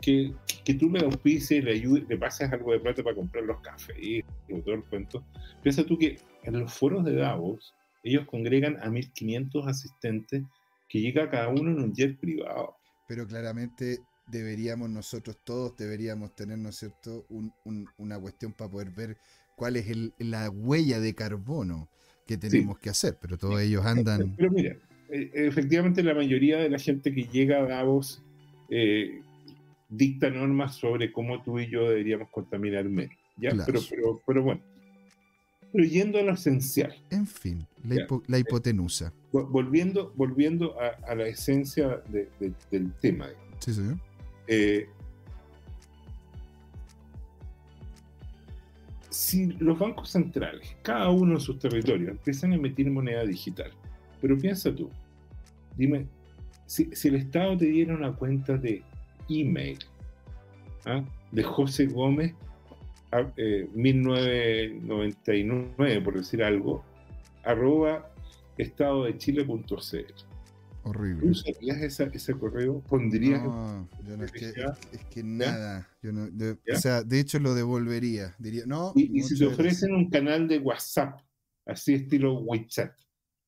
[0.00, 0.32] que,
[0.64, 3.96] que tú le auspices, le ayudes, le pases algo de plata para comprar los cafés
[4.00, 4.22] y
[4.62, 5.24] todo el cuento.
[5.62, 10.44] Piensa tú que en los foros de Davos, ellos congregan a 1.500 asistentes
[10.88, 12.76] que llega cada uno en un jet privado.
[13.06, 13.98] Pero claramente
[14.30, 17.26] deberíamos nosotros todos, deberíamos tener, ¿no es cierto?,
[17.96, 19.16] una cuestión para poder ver
[19.56, 19.86] cuál es
[20.18, 21.88] la huella de carbono
[22.26, 24.34] que tenemos que hacer, pero todos ellos andan...
[24.36, 24.76] Pero mira,
[25.10, 28.22] eh, efectivamente la mayoría de la gente que llega a Davos
[28.68, 29.22] eh,
[29.88, 33.16] dicta normas sobre cómo tú y yo deberíamos contaminar menos.
[33.38, 33.50] ¿ya?
[33.64, 34.60] Pero, pero, pero bueno,
[35.72, 36.94] pero yendo a lo esencial.
[37.10, 37.66] En fin,
[38.26, 39.12] la, hipotenusa.
[39.32, 42.02] Volviendo, volviendo a, la esencia
[42.70, 43.28] del tema.
[43.58, 43.98] Sí, señor.
[44.48, 44.88] Eh,
[49.10, 53.70] si los bancos centrales, cada uno en sus territorios, empiezan a emitir moneda digital,
[54.20, 54.90] pero piensa tú,
[55.76, 56.06] dime,
[56.66, 58.82] si, el Estado te diera una cuenta de
[59.28, 59.78] email
[60.86, 61.04] ¿ah?
[61.30, 62.34] de José Gómez
[63.74, 66.82] 1999, eh, por decir algo,
[67.44, 68.10] arroba
[68.58, 70.27] estado de chile.cl.
[70.84, 71.30] Horrible.
[71.30, 72.80] ¿Usarías esa, ese correo?
[72.80, 73.42] ¿Pondrías?
[73.42, 75.88] No, yo no, es, que, es, que, nada.
[76.02, 78.34] Yo no, de, o sea, de hecho lo devolvería.
[78.38, 78.92] Diría, no.
[78.94, 81.20] Y, si te ofrecen un canal de WhatsApp,
[81.66, 82.92] así estilo WeChat,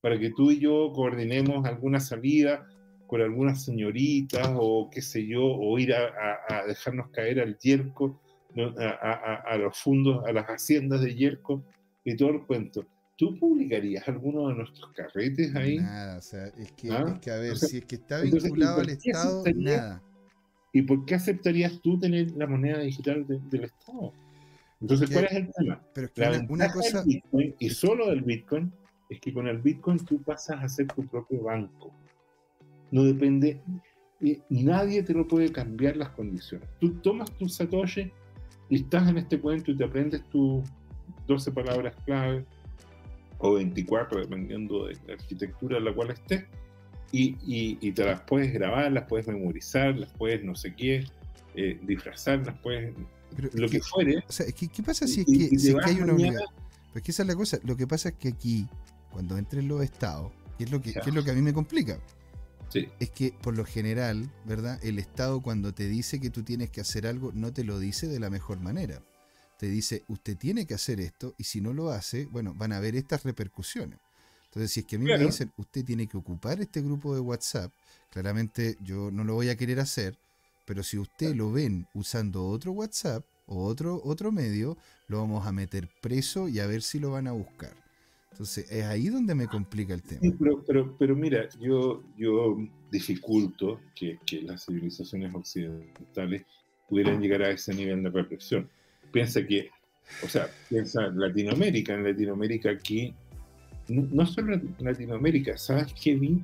[0.01, 2.67] para que tú y yo coordinemos alguna salida
[3.07, 8.21] con algunas señoritas o qué sé yo, o ir a, a dejarnos caer al yerco
[8.57, 11.65] a, los fondos, a las haciendas de Yerko
[12.05, 12.87] y todo el cuento.
[13.21, 15.77] ¿Tú publicarías alguno de nuestros carretes ahí?
[15.77, 17.05] Nada, o sea, es que, ¿Ah?
[17.07, 20.03] es que a ver, si es que está vinculado al Estado, nada.
[20.73, 24.15] ¿Y por qué aceptarías tú tener la moneda digital del Estado?
[24.81, 25.83] Entonces, ¿cuál es el tema?
[25.93, 27.05] Pero es que una, cosa.
[27.05, 28.73] y solo del Bitcoin
[29.11, 31.93] es que con el Bitcoin tú pasas a ser tu propio banco.
[32.91, 33.61] No depende,
[34.23, 36.71] y nadie te lo puede cambiar las condiciones.
[36.81, 38.11] Tú tomas tu Satoshi
[38.71, 40.65] y estás en este cuento y te aprendes tus
[41.27, 42.47] 12 palabras clave
[43.41, 46.45] o 24, dependiendo de la arquitectura en la cual estés,
[47.13, 51.05] y, y, te las puedes grabar, las puedes memorizar, las puedes no sé qué,
[51.57, 52.95] eh, disfrazar, las puedes.
[53.55, 54.19] lo que, fuere.
[54.29, 56.41] O sea, ¿qué, ¿qué, pasa si es que, si hay una unidad?
[56.93, 57.59] Pues que esa es la cosa.
[57.65, 58.69] Lo que pasa es que aquí,
[59.11, 61.53] cuando entren los estados, ¿qué es lo que, ¿qué es lo que a mí me
[61.53, 61.99] complica?
[63.01, 64.79] Es que por lo general, ¿verdad?
[64.85, 68.07] El Estado cuando te dice que tú tienes que hacer algo, no te lo dice
[68.07, 69.03] de la mejor manera.
[69.61, 72.79] Te dice, usted tiene que hacer esto y si no lo hace, bueno, van a
[72.79, 73.99] haber estas repercusiones.
[74.47, 77.21] Entonces, si es que a mí me dicen, usted tiene que ocupar este grupo de
[77.21, 77.71] WhatsApp,
[78.11, 80.17] claramente yo no lo voy a querer hacer,
[80.65, 85.53] pero si usted lo ven usando otro WhatsApp o otro, otro medio, lo vamos a
[85.53, 87.75] meter preso y a ver si lo van a buscar.
[88.33, 90.23] Entonces, es ahí donde me complica el tema.
[90.39, 92.57] pero, pero, pero, mira, yo, yo
[92.91, 96.47] dificulto que, que, las civilizaciones occidentales
[96.89, 98.71] pudieran llegar a ese nivel de represión.
[99.13, 99.71] Piensa que,
[100.25, 103.15] o sea, piensa Latinoamérica, en Latinoamérica aquí,
[103.89, 106.41] no, solo en Latinoamérica, ¿sabes qué vi?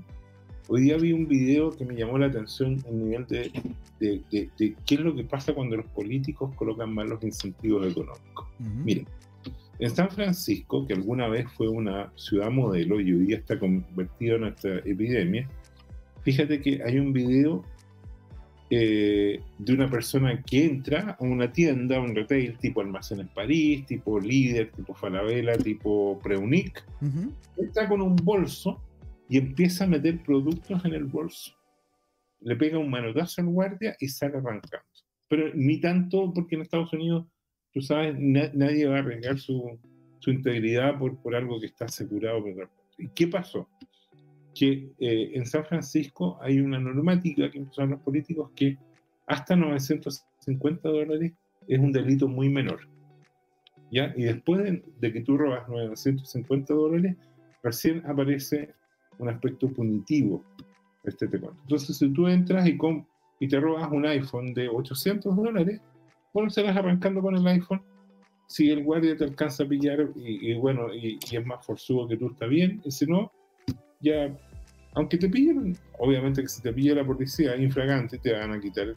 [0.69, 3.53] Hoy día vi un video que me llamó la atención el nivel de,
[4.01, 8.49] de, de, qué es lo que pasa cuando los políticos colocan mal los incentivos económicos.
[8.59, 9.07] Miren,
[9.79, 14.37] en San Francisco, que alguna vez fue una ciudad modelo y hoy día está convertido
[14.37, 15.49] en esta epidemia,
[16.23, 17.63] fíjate que hay un video
[18.69, 24.19] eh, de una persona que entra a una tienda, un retail tipo Almacenes París, tipo
[24.19, 26.85] Líder, tipo Falabella, tipo Preunic,
[27.57, 28.83] entra con un bolso
[29.29, 31.53] y empieza a meter productos en el bolso.
[32.41, 34.87] Le pega un manotazo al guardia y sale arrancando.
[35.29, 37.27] Pero ni tanto porque en Estados Unidos
[37.73, 39.79] tú sabes, nadie va a arriesgar su,
[40.19, 42.43] su integridad por, por, algo que está asegurado.
[42.97, 43.69] ¿Y qué pasó?
[44.59, 48.79] Que eh, en San Francisco hay una normática que empezaron los políticos que
[49.27, 51.33] hasta 950 dólares
[51.67, 52.89] es un delito muy menor.
[53.91, 54.13] ¿ya?
[54.17, 57.17] Y después de, que tú robas 950 dólares,
[57.63, 58.75] recién aparece
[59.19, 60.45] un aspecto punitivo.
[61.05, 62.79] Este te Entonces, si tú entras y,
[63.41, 65.81] y te robas un iPhone de 800 dólares,
[66.37, 67.81] bueno, serás arrancando con el iPhone.
[68.47, 72.29] Si el guardia te alcanza a pillar y, bueno, y, es más forzudo que tú,
[72.29, 72.83] está bien.
[72.85, 73.33] Y si no,
[74.01, 74.37] ya,
[74.95, 78.89] aunque te pillen, obviamente que si te pilla la policía infragante, te van a quitar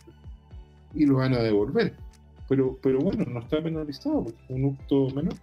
[0.93, 1.93] y lo van a devolver.
[2.47, 5.35] Pero, pero bueno, no está penalizado porque es un hurto menor.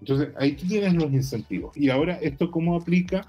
[0.00, 1.76] Entonces, ahí tienes los incentivos.
[1.76, 3.26] Y ahora, ¿esto cómo aplica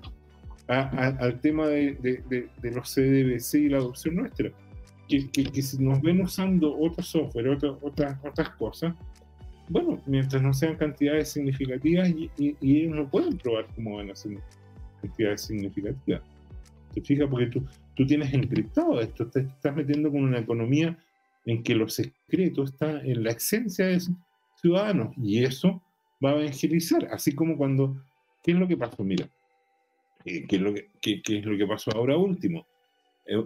[0.67, 1.95] al tema de,
[2.29, 4.51] de, los CDBC y la adopción nuestra?
[5.07, 7.77] que, que, si nos ven usando otro software, otras
[8.21, 8.93] otras cosas,
[9.69, 12.29] bueno, mientras no sean cantidades significativas y,
[12.61, 14.37] ellos no pueden probar cómo van a ser
[15.01, 16.21] cantidades significativas.
[16.93, 17.27] ¿Te fijas?
[17.29, 17.63] Porque tú,
[17.95, 20.97] tú tienes encriptado esto, te estás metiendo con una economía
[21.45, 24.01] en que lo secreto está en la esencia de
[24.61, 25.81] ciudadanos y eso
[26.23, 27.95] va a evangelizar, así como cuando,
[28.43, 29.03] ¿qué es lo que pasó?
[29.03, 29.29] Mira,
[30.27, 32.65] ¿Qué es, lo que, es lo que pasó ahora último?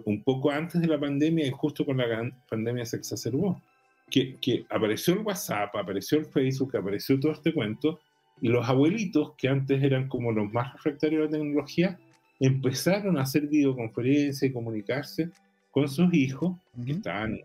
[0.04, 3.60] un poco antes de la pandemia y justo con la pandemia se exacerbó.
[4.08, 7.98] Que, que, apareció el WhatsApp, apareció el Facebook, apareció todo este cuento,
[8.42, 11.98] y los abuelitos, que antes eran como los más refractarios a la tecnología,
[12.40, 15.30] empezaron a hacer videoconferencias y comunicarse
[15.70, 17.40] con sus hijos, que estaban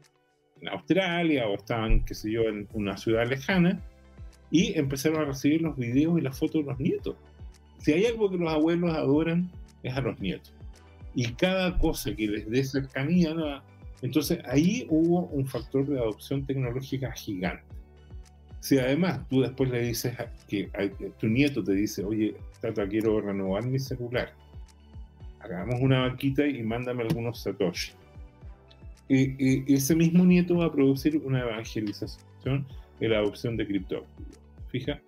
[0.59, 3.79] en Australia o estaban, qué sé yo, en una ciudad lejana,
[4.49, 7.15] y empezaron a recibir los videos y las fotos de los nietos.
[7.77, 9.51] Si hay algo que los abuelos adoran,
[9.83, 10.51] es a los nietos.
[11.13, 13.61] Y cada cosa que les dé cercanía, ¿no?
[14.01, 17.66] entonces ahí hubo un factor de adopción tecnológica gigante.
[18.59, 20.15] Si además tú después le dices
[20.47, 20.69] que
[21.19, 24.33] tu nieto te dice, oye, Tata, quiero renovar mi celular,
[25.39, 27.93] hagamos una vaquita y mándame algunos satoshi.
[29.09, 32.65] Y, ese mismo nieto va a producir una evangelización
[32.99, 34.37] en la adopción de criptoactivos.
[34.69, 35.01] Fija.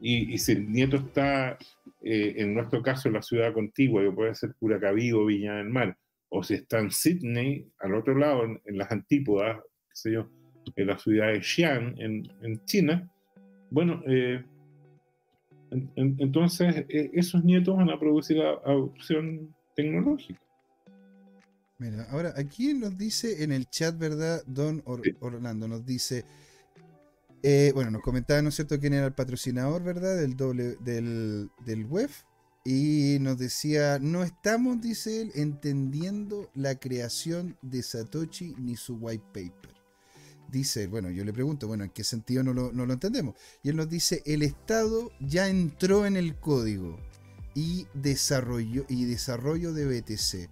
[0.00, 1.58] Y, si el nieto está,
[2.02, 5.70] eh, en nuestro caso, en la ciudad contigua, que puede ser Curacaví o Viña del
[5.70, 5.96] Mar,
[6.28, 9.56] o si está en Sydney, al otro lado, en, las antípodas,
[9.88, 10.28] qué sé yo,
[10.74, 13.08] en la ciudad de Xi'an, en, en China,
[13.70, 14.44] bueno, eh,
[15.96, 20.40] entonces eh, esos nietos van a producir adopción tecnológica.
[21.78, 24.42] Mira, ahora aquí nos dice en el chat, ¿verdad?
[24.46, 24.82] Don
[25.20, 26.24] Orlando nos dice,
[27.42, 30.16] eh, bueno, nos comentaba, ¿no es cierto?, quién era el patrocinador, ¿verdad?
[30.16, 32.08] Del, doble, del, del web.
[32.64, 39.24] Y nos decía, no estamos, dice él, entendiendo la creación de Satoshi ni su white
[39.32, 39.75] paper.
[40.50, 43.34] Dice, bueno, yo le pregunto, bueno, ¿en qué sentido no lo, no lo entendemos?
[43.62, 46.98] Y él nos dice, el Estado ya entró en el código
[47.54, 50.48] y desarrollo, y desarrollo de BTC.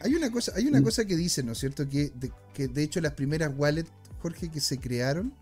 [0.00, 0.84] Hay una cosa, hay una mm.
[0.84, 1.88] cosa que dicen, ¿no es cierto?
[1.88, 3.90] Que de, que de hecho las primeras wallets,
[4.20, 5.32] Jorge, que se crearon,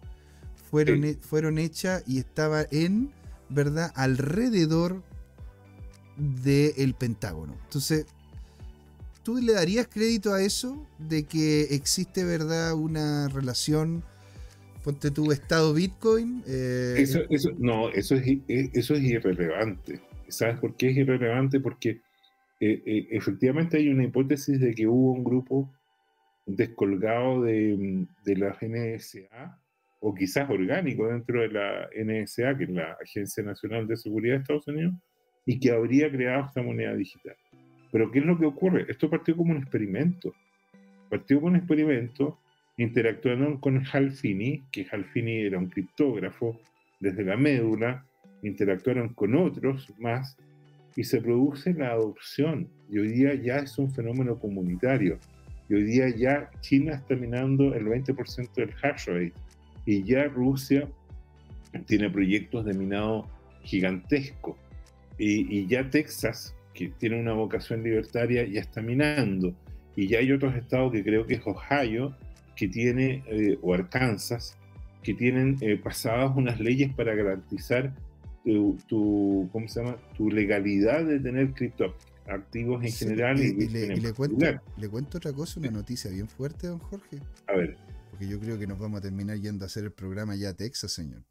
[0.70, 3.12] fueron, fueron hechas y estaba en,
[3.48, 3.92] ¿verdad?
[3.94, 5.02] Alrededor
[6.16, 7.56] del Pentágono.
[7.64, 8.06] Entonces,
[9.22, 10.86] ¿tú le darías crédito a eso?
[10.98, 12.74] De que existe, ¿verdad?
[12.74, 14.02] Una relación
[14.82, 16.42] ponte tu estado Bitcoin.
[16.46, 20.00] Eh, eso, eso, no, eso es, eh, eso es irrelevante.
[20.28, 21.60] ¿Sabes por qué es irrelevante?
[21.60, 22.00] Porque
[22.60, 25.72] eh, efectivamente hay una hipótesis de que hubo un grupo
[26.46, 29.58] descolgado de, de, la NSA,
[30.00, 34.40] o quizás orgánico dentro de la NSA, que es la Agencia Nacional de Seguridad de
[34.40, 34.94] Estados Unidos,
[35.46, 37.36] y que habría creado esta moneda digital.
[37.92, 38.86] Pero ¿qué es lo que ocurre?
[38.88, 40.34] Esto partió como un experimento.
[41.08, 42.38] Partió como un experimento
[42.78, 46.58] interactuaron con Hal Finney, que Hal Finney era un criptógrafo
[47.00, 48.04] desde la médula,
[48.42, 50.36] interactuaron con otros más
[50.96, 52.68] y se produce la adopción.
[52.90, 55.18] Y hoy día ya es un fenómeno comunitario.
[55.68, 59.32] Y hoy día ya China está minando el 20% del hash rate.
[59.86, 60.88] Y ya Rusia
[61.86, 63.28] tiene proyectos de minado
[63.62, 64.56] gigantesco.
[65.18, 69.54] Y, y ya Texas, que tiene una vocación libertaria, ya está minando.
[69.94, 72.16] Y ya hay otros estados que creo que es Ohio,
[72.56, 74.56] que tiene, eh, o Arkansas,
[75.02, 77.94] que tienen eh, pasadas unas leyes para garantizar
[78.44, 79.96] tu, ¿cómo se llama?
[80.16, 83.40] tu legalidad de tener criptoactivos en general.
[83.40, 84.46] Y, le, cuento,
[84.76, 87.20] le cuento otra cosa, una noticia bien fuerte, don Jorge.
[87.46, 87.76] A ver.
[88.10, 90.54] Porque yo creo que nos vamos a terminar yendo a hacer el programa ya a
[90.54, 91.24] Texas, señor.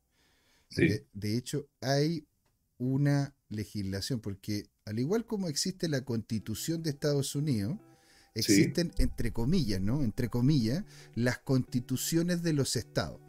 [0.69, 0.87] Sí.
[1.11, 2.25] de hecho, hay
[2.77, 7.77] una legislación, porque al igual como existe la constitución de Estados Unidos,
[8.33, 10.03] existen, entre comillas, ¿no?
[10.03, 10.83] Entre comillas,
[11.15, 13.19] las constituciones de los estados.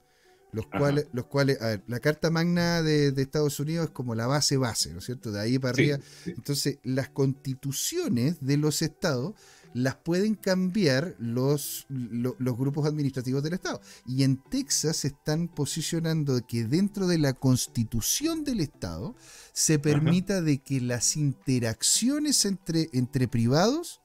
[0.52, 4.26] Los cuales, los cuales, a ver, la Carta Magna de, Estados Unidos es como la
[4.26, 5.32] base base, ¿no es cierto?
[5.32, 5.98] De ahí para arriba.
[6.26, 9.34] Entonces, las constituciones de los estados
[9.74, 13.80] las pueden cambiar los, los, grupos administrativos del Estado.
[14.06, 19.14] Y en Texas se están posicionando que dentro de la constitución del Estado
[19.52, 24.00] se permita de que las interacciones entre, entre privados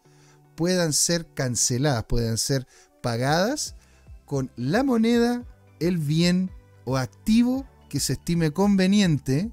[0.56, 2.68] puedan ser canceladas, puedan ser
[3.02, 3.76] pagadas
[4.26, 5.44] con la moneda,
[5.80, 6.50] el bien
[6.86, 9.52] o activo que se estime conveniente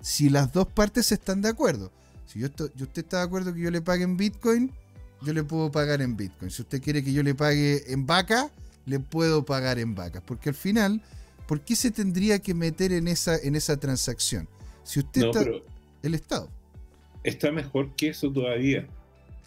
[0.00, 1.92] si las dos partes están de acuerdo.
[2.26, 4.72] Si yo estoy, usted está de acuerdo que yo le pague en Bitcoin,
[5.22, 6.50] yo le puedo pagar en Bitcoin.
[6.50, 8.50] Si usted quiere que yo le pague en vaca,
[8.86, 10.22] le puedo pagar en vacas.
[10.24, 11.02] Porque al final,
[11.46, 14.48] ¿por qué se tendría que meter en esa, en esa transacción?
[14.84, 15.44] Si usted está.
[16.02, 16.48] El Estado.
[17.24, 18.86] Está mejor que eso todavía.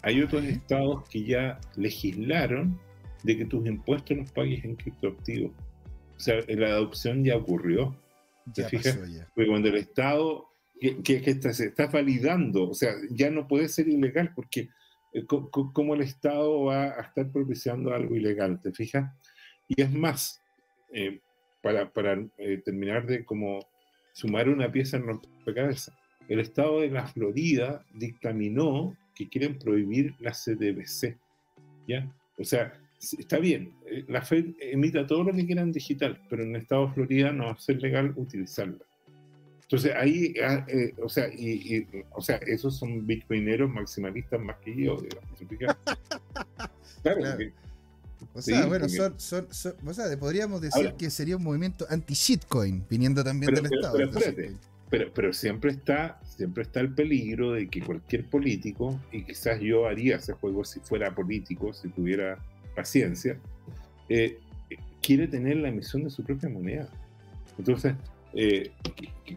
[0.02, 2.78] Hay otros estados que ya legislaron
[3.22, 5.52] de que tus impuestos los pagues en criptoactivos.
[6.16, 7.96] O sea, la adopción ya ocurrió.
[8.54, 8.98] ¿Te fijas?
[9.34, 10.48] Porque cuando el Estado,
[11.04, 14.68] que, está, se está validando, o sea, ya no puede ser ilegal porque
[15.26, 18.60] ¿cómo el Estado va a estar propiciando algo ilegal?
[18.60, 19.12] ¿Te fijas?
[19.68, 20.42] Y es más,
[20.92, 21.20] eh,
[21.62, 21.90] para,
[22.38, 23.60] eh, terminar de como
[24.12, 25.94] sumar una pieza en rompecabezas,
[26.28, 31.18] el estado de la Florida dictaminó que quieren prohibir la CDBC.
[31.86, 32.10] ¿ya?
[32.38, 36.54] O sea, está bien, eh, la Fed emita todo lo que quieran digital, pero en
[36.54, 38.84] el estado de Florida no va a ser legal utilizarla.
[39.72, 44.76] Entonces ahí, ah, eh, o, sea, y, o sea, esos son bitcoineros maximalistas más que
[44.76, 45.78] yo, digamos.
[47.02, 47.22] claro,
[48.34, 49.46] o sea, bueno, son, son,
[49.86, 53.98] o sea, podríamos decir que sería un movimiento anti-shitcoin, viniendo también del Estado.
[54.90, 59.86] Pero, pero, siempre está, siempre está el peligro de que cualquier político, y quizás yo
[59.86, 62.38] haría ese juego si fuera político, si tuviera
[62.76, 63.38] paciencia,
[64.10, 64.38] eh,
[65.00, 66.90] quiere tener la emisión de su propia moneda.
[67.56, 67.94] Entonces,
[68.34, 68.72] eh,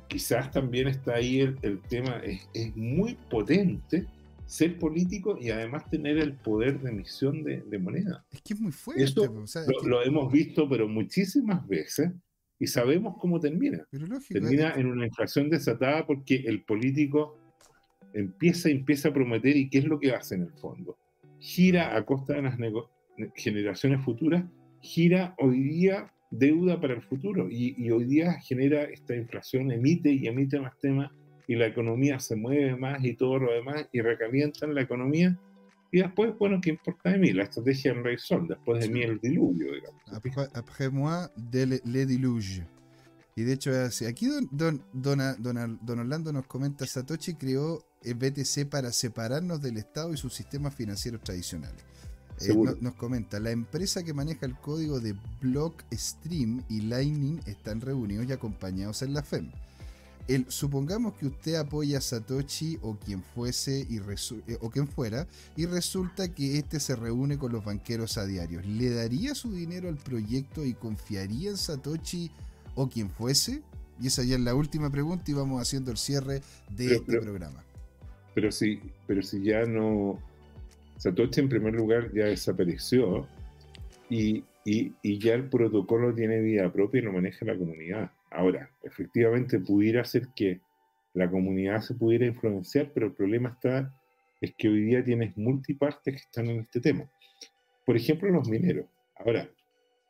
[0.08, 4.08] quizás también está ahí el, tema, es, es, muy potente
[4.46, 8.26] ser político y además tener el poder de emisión de, moneda.
[8.32, 9.04] Es que es muy fuerte.
[9.04, 9.34] Esto
[9.84, 12.12] lo, hemos visto, pero muchísimas veces,
[12.60, 13.86] y sabemos cómo termina.
[14.30, 17.38] termina en una inflación desatada porque el político
[18.14, 20.98] empieza, empieza a prometer y qué es lo que hace en el fondo.
[21.40, 22.58] Gira a costa de las
[23.36, 24.46] generaciones futuras,
[24.82, 30.12] gira hoy día deuda para el futuro y, y hoy día genera esta inflación, emite
[30.12, 31.12] y emite más temas
[31.48, 35.38] y la economía se mueve más y todo lo demás y recalientan la economía.
[35.92, 37.32] Y después, bueno, ¿qué importa de mí?
[37.32, 40.02] La estrategia en Rey Sol, después de mí el diluvio, digamos.
[40.12, 42.66] Après, après moi, de le, le, diluge.
[43.36, 43.72] Y de hecho,
[44.08, 49.78] aquí don, don, don, don, Orlando nos comenta, Satoshi creó el BTC para separarnos del
[49.78, 51.84] Estado y sus sistemas financieros tradicionales.
[52.42, 58.28] Eh, nos comenta, la empresa que maneja el código de Blockstream y Lightning están reunidos
[58.28, 59.52] y acompañados en la FEM
[60.48, 65.66] supongamos que usted apoya a Satoshi o quien fuese y eh, o quien fuera y
[65.66, 68.62] resulta que este se reúne con los banqueros a diario.
[68.62, 72.32] ¿Le daría su dinero al proyecto y confiaría en Satoshi
[72.76, 73.62] o quien fuese?
[74.02, 77.64] Y esa ya es la última pregunta y vamos haciendo el cierre de este programa.
[78.34, 80.20] Pero si, pero si ya no...
[80.98, 83.28] Satoshi en primer lugar ya desapareció
[84.10, 88.12] y, y ya el protocolo tiene vida propia y lo maneja la comunidad.
[88.32, 90.60] Ahora, efectivamente pudiera ser que
[91.14, 93.94] la comunidad se pudiera influenciar, pero el problema está
[94.42, 97.10] es que hoy día tienes multipartes que están en este tema.
[97.86, 98.86] Por ejemplo, los mineros.
[99.18, 99.50] Ahora,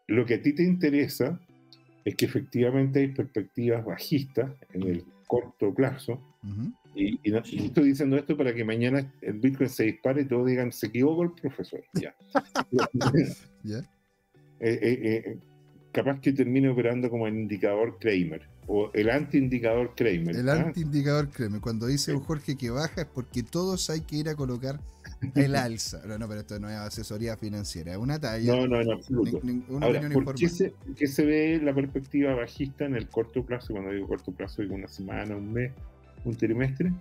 [0.07, 1.39] lo que a ti te interesa
[2.03, 6.21] es que efectivamente hay perspectivas bajistas en el corto plazo.
[6.95, 10.87] y, estoy diciendo esto para que mañana el Bitcoin se dispare y todos digan, se
[10.87, 11.83] equivocó el profesor.
[13.63, 13.79] Ya.
[14.59, 15.39] Eh, eh, eh,
[15.91, 20.35] capaz que termine operando como el indicador Kramer o el anti-indicador Kramer.
[20.35, 20.65] El ¿ah?
[20.67, 21.61] anti-indicador Kramer.
[21.61, 24.79] Cuando dice un Jorge que baja es porque todos hay que ir a colocar
[25.35, 26.01] el alza.
[26.05, 28.55] No, no, pero esto no es asesoría financiera, es una talla.
[28.55, 29.41] No, no, en absoluto.
[29.81, 33.73] Ahora, ¿por qué se, qué se, ve la perspectiva bajista en el corto plazo?
[33.73, 35.71] Cuando digo corto plazo, digo una semana, un mes,
[36.23, 36.91] un trimestre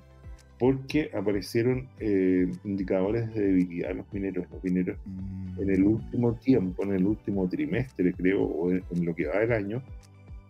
[0.58, 4.46] porque aparecieron eh, indicadores de debilidad en los mineros.
[4.50, 5.60] Los mineros mm.
[5.60, 9.52] en el último tiempo, en el último trimestre, creo, o en, lo que va del
[9.52, 9.82] año,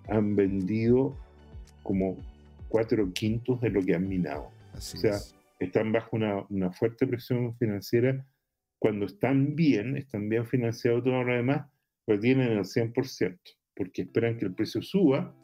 [0.08, 1.16] han vendido
[1.82, 2.16] como
[2.68, 4.50] cuatro quintos de lo que han minado.
[4.74, 5.18] o sea,
[5.58, 8.24] están bajo una, una, fuerte presión financiera.
[8.78, 11.66] Cuando están bien, están bien financiados todo lo demás,
[12.04, 13.38] pues tienen el 100%,
[13.74, 15.34] porque esperan que el precio suba.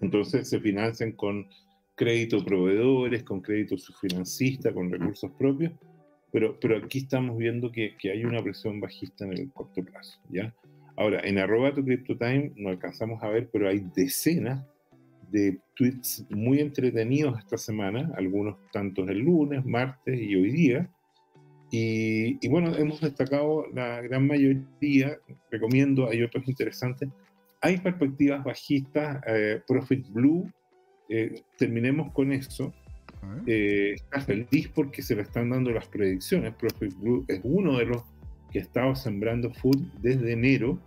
[0.00, 1.48] Entonces se financian con
[1.94, 5.72] crédito proveedores, con crédito subfinancista, con recursos propios,
[6.32, 10.20] pero, pero aquí estamos viendo que, que, hay una presión bajista en el corto plazo,
[10.28, 10.54] ¿ya?
[10.96, 14.64] Ahora, en arroba tu time no alcanzamos a ver, pero hay decenas
[15.34, 20.88] de tweets muy entretenidos esta semana, algunos tantos el lunes, martes y hoy día,
[21.70, 25.18] y, y, bueno, hemos destacado la gran mayoría,
[25.50, 27.08] recomiendo, hay otros interesantes.
[27.60, 30.48] Hay perspectivas bajistas, eh, Profit Blue
[31.08, 32.72] eh, terminemos con eso.
[33.46, 36.54] Eh, está feliz porque se le están dando las predicciones.
[36.54, 38.02] Profit Blue es uno de los
[38.52, 40.78] que ha estado sembrando food desde enero.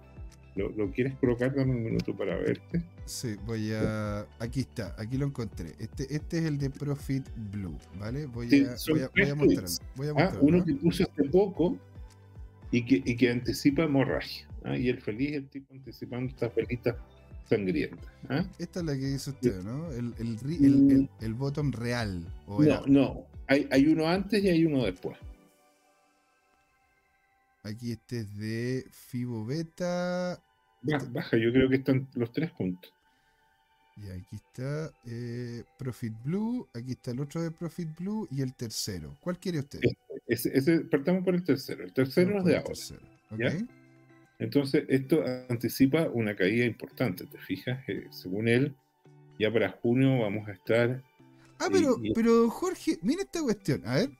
[0.57, 1.53] ¿Lo, quieres colocar?
[1.53, 2.81] Dame un minuto para verte.
[3.05, 4.25] Sí, voy a.
[4.39, 5.73] Aquí está, aquí lo encontré.
[5.79, 8.25] Este, este es el de Profit Blue, ¿vale?
[8.25, 9.33] Voy, a, voy, a,
[9.95, 11.77] voy ah, uno que puse hace poco
[12.71, 14.47] y que, y que anticipa hemorragia.
[14.63, 14.77] ¿ah?
[14.77, 16.95] Y el feliz, el tipo anticipando estas velitas
[17.47, 18.11] sangrienta.
[18.29, 18.43] ¿ah?
[18.57, 19.91] Esta es la que hizo usted, ¿no?
[19.91, 21.37] El, el, el, mm.
[21.37, 22.25] bottom real.
[22.47, 23.25] no, no.
[23.47, 25.17] Hay, hay, uno antes y hay uno después.
[27.63, 30.41] Aquí este es de Fibo Beta.
[30.81, 32.93] Baja, yo creo que están los tres juntos.
[33.97, 38.53] Y aquí está eh, Profit Blue, aquí está el otro de Profit Blue y el
[38.53, 39.17] tercero.
[39.21, 39.79] ¿Cuál quiere usted?
[40.27, 41.83] Ese, partamos por el tercero.
[41.83, 42.73] El tercero es de ahora.
[43.31, 43.67] Okay.
[44.39, 47.79] Entonces, esto anticipa una caída importante, ¿te fijas?
[47.89, 48.75] Eh, según él,
[49.39, 51.01] ya para junio vamos a estar
[51.59, 53.81] Ah, pero, pero Jorge, mira esta cuestión.
[53.85, 54.11] A ver,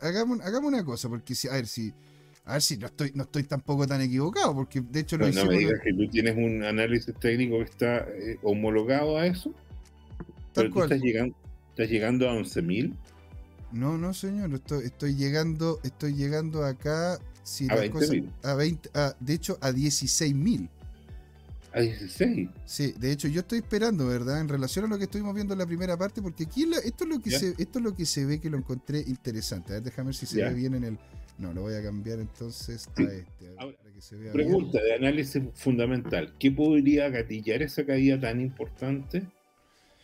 [0.00, 1.92] hagamos, hagamos una cosa, porque si, a ver si.
[2.44, 5.44] A ver si no estoy, no estoy tampoco tan equivocado, porque de hecho lo no,
[5.44, 9.54] No me digas que tú tienes un análisis técnico que está eh, homologado a eso.
[10.52, 10.90] Tal cual.
[10.90, 11.36] Estás llegando,
[11.70, 12.94] estás llegando a 11.000.
[13.72, 17.18] No, no, señor, estoy, estoy llegando, estoy llegando acá.
[17.42, 20.68] Si a, 20, a 20 de hecho, a 16.000.
[21.72, 22.50] A 16.
[22.66, 24.40] Sí, de hecho yo estoy esperando, ¿verdad?
[24.40, 27.10] En relación a lo que estuvimos viendo en la primera parte, porque aquí esto, es
[27.10, 29.72] lo que se, esto es lo que se ve que lo encontré interesante.
[29.72, 30.98] A ver, déjame ver si se ve bien en el...
[31.38, 33.26] No, lo voy a cambiar entonces a este.
[33.56, 36.34] para que se vea pregunta de análisis fundamental.
[36.38, 39.26] ¿Qué podría gatillar esa caída tan importante?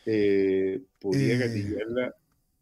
[0.06, 2.14] Eh, ¿Podría eh, gatillarla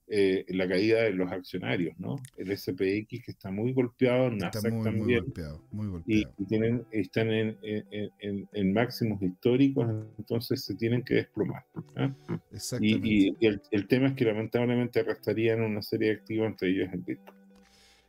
[0.08, 2.16] eh, la caída de los accionarios, ¿no?
[2.36, 5.06] El SPX que está muy golpeado, Nasdaq muy, también.
[5.06, 6.34] Muy golpeado, muy golpeado.
[6.38, 9.86] Y, tienen, están en, en, en, máximos históricos,
[10.18, 11.64] entonces se tienen que desplomar.
[11.96, 12.14] ¿ah?
[12.80, 16.88] Y, y el, el, tema es que lamentablemente arrastrarían una serie de activos, entre ellos
[16.92, 17.35] el Bitcoin.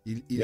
[0.08, 0.38] Y,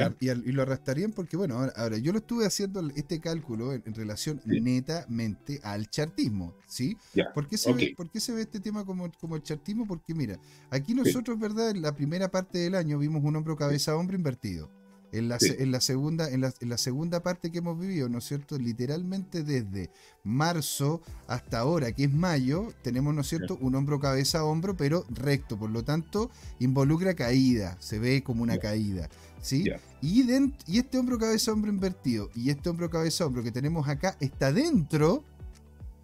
[0.51, 5.89] lo arrastrarían porque, bueno, ahora, yo lo estuve haciendo este cálculo en, relación netamente al
[5.89, 6.97] chartismo, ¿sí?
[7.33, 9.87] ¿Por, qué se ve, se ve este tema como, como el chartismo?
[9.87, 10.37] Porque, mira,
[10.69, 11.69] aquí nosotros, ¿verdad?
[11.69, 14.69] En la primera parte del año vimos un hombro cabeza hombro invertido.
[15.13, 18.17] En la, en la, segunda, en la, en la, segunda parte que hemos vivido, ¿no
[18.17, 18.57] es cierto?
[18.57, 19.91] Literalmente desde
[20.23, 24.75] marzo hasta ahora, que es mayo, tenemos, ¿no es cierto?, un hombro cabeza a hombro,
[24.75, 29.07] pero recto, por lo tanto, involucra caída, se ve como una caída.
[29.43, 29.65] ¿Sí?
[30.01, 30.25] Y,
[30.65, 34.51] y este hombro cabeza hombro invertido y este hombro cabeza hombro que tenemos acá está
[34.51, 35.23] dentro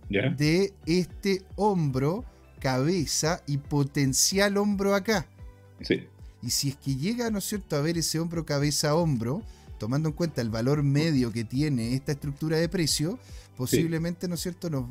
[0.10, 2.26] de este hombro
[2.60, 5.26] cabeza y potencial hombro acá.
[6.42, 9.42] Y si es que llega, ¿no es cierto?, a ver ese hombro cabeza hombro,
[9.78, 13.20] tomando en cuenta el valor medio que tiene esta estructura de precio,
[13.56, 14.86] posiblemente, ¿no es cierto?, nos,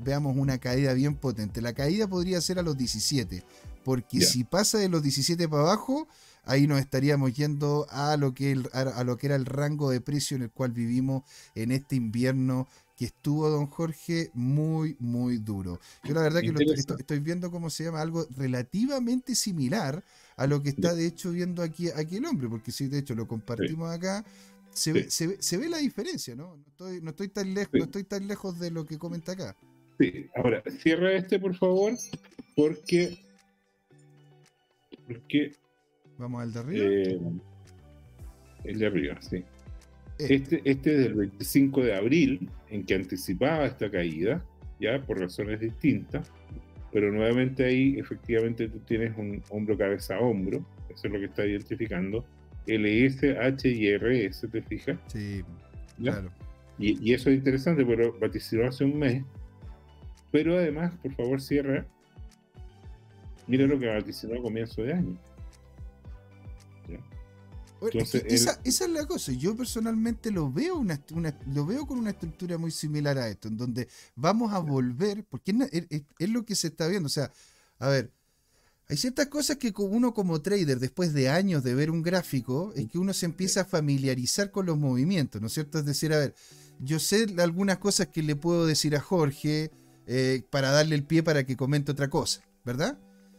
[0.00, 1.60] veamos una caída bien potente.
[1.60, 3.42] La caída podría ser a los 17,
[3.84, 6.08] porque si pasa de los 17 para abajo,
[6.48, 10.36] ahí nos estaríamos yendo a lo, que a, lo que era el rango de precio
[10.36, 11.22] en el cual vivimos
[11.54, 15.78] en este invierno que estuvo, don Jorge, muy, muy duro.
[16.02, 20.02] Yo la verdad que lo estoy, viendo cómo se llama algo relativamente similar
[20.36, 23.14] a lo que está de hecho viendo aquí, aquí el hombre, porque si de hecho
[23.14, 24.24] lo compartimos acá,
[24.72, 26.56] se, ve, se, ve, la diferencia, ¿no?
[26.56, 29.56] No estoy, no estoy tan lejos, no estoy tan lejos de lo que comenta acá.
[29.98, 31.92] Sí, ahora cierra este por favor,
[32.56, 33.18] porque
[35.06, 35.54] porque
[36.18, 36.86] Vamos al de arriba.
[36.86, 37.20] Eh,
[38.64, 39.44] el de arriba, sí.
[40.18, 40.34] Este.
[40.34, 44.44] este, este es del 25 de abril, en que anticipaba esta caída,
[44.80, 46.28] ya por razones distintas,
[46.92, 51.26] pero nuevamente ahí efectivamente tú tienes un hombro cabeza a hombro, eso es lo que
[51.26, 52.24] está identificando,
[52.66, 54.98] LS, H y RS, ¿te fijas?
[55.06, 55.44] Sí,
[55.98, 56.30] claro.
[56.78, 59.24] Y, y, eso es interesante, pero vaticinó hace un mes,
[60.32, 61.86] pero además, por favor, cierra.
[63.46, 65.18] Mira lo que vaticinó a comienzo de año
[67.92, 69.32] esa, es la cosa.
[69.32, 71.00] Yo personalmente lo veo, una,
[71.52, 75.54] lo veo con una estructura muy similar a esto, en donde vamos a volver, porque
[76.18, 77.06] es, lo que se está viendo.
[77.06, 77.32] O sea,
[77.78, 78.10] a ver,
[78.88, 82.88] hay ciertas cosas que uno como trader, después de años de ver un gráfico, es
[82.88, 85.78] que uno se empieza a familiarizar con los movimientos, ¿no es cierto?
[85.78, 86.34] Es decir, a ver,
[86.80, 89.70] yo sé algunas cosas que le puedo decir a Jorge
[90.06, 92.98] eh, para darle el pie para que comente otra cosa, ¿verdad?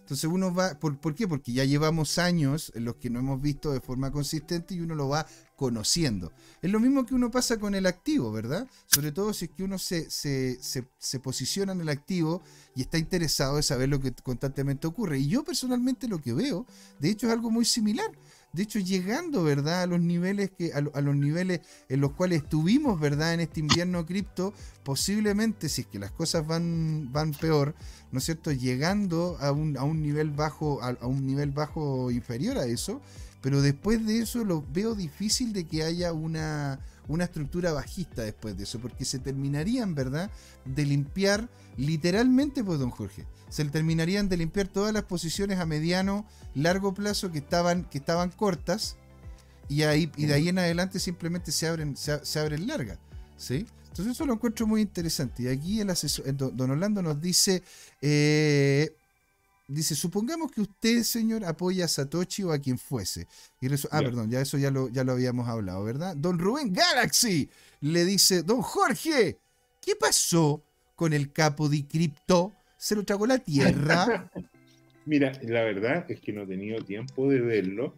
[0.09, 1.27] Entonces uno va, ¿por, ¿por, qué?
[1.27, 4.95] Porque ya llevamos años en los que no hemos visto de forma consistente y uno
[4.95, 6.33] lo va conociendo.
[6.63, 8.67] Es lo mismo que uno pasa con el activo, ¿verdad?
[8.87, 10.57] Sobre todo si es que uno se, se,
[10.97, 12.41] se, posiciona en el activo
[12.75, 15.19] y está interesado en saber lo que constantemente ocurre.
[15.19, 16.65] Y yo personalmente lo que veo,
[16.97, 18.09] de hecho, es algo muy similar.
[18.51, 19.83] De hecho, llegando, ¿verdad?
[19.83, 23.35] A los niveles que, a, los niveles en los cuales estuvimos, ¿verdad?
[23.35, 27.75] En este invierno cripto, posiblemente, si es que las cosas van, van peor,
[28.11, 28.51] ¿no es cierto?
[28.51, 33.01] Llegando a un, a un nivel bajo, a, un nivel bajo inferior a eso,
[33.41, 36.79] pero después de eso lo veo difícil de que haya una,
[37.09, 40.31] una estructura bajista después de eso, porque se terminarían, ¿verdad?,
[40.63, 46.25] de limpiar literalmente, pues, don Jorge, se terminarían de limpiar todas las posiciones a mediano,
[46.53, 48.95] largo plazo que estaban, que estaban cortas,
[49.67, 52.97] y, ahí, y de ahí en adelante simplemente se abren, se, abren largas,
[53.37, 53.65] ¿sí?
[53.89, 55.43] Entonces eso lo encuentro muy interesante.
[55.43, 57.63] Y aquí el asesor, don Orlando nos dice,
[58.01, 58.95] eh,
[59.69, 63.27] dice, supongamos que usted, señor, apoya a Satoshi o a quien fuese.
[63.61, 66.15] Y ah, perdón, ya eso ya lo, ya lo habíamos hablado, ¿verdad?
[66.17, 67.49] Don Rubén Galaxy
[67.81, 69.37] le dice, don Jorge,
[69.81, 70.63] ¿qué pasó
[70.95, 72.53] con el capo de cripto?
[72.77, 74.29] ¿Se lo tragó la tierra?
[75.05, 77.95] Mira, la verdad es que no he tenido tiempo de verlo.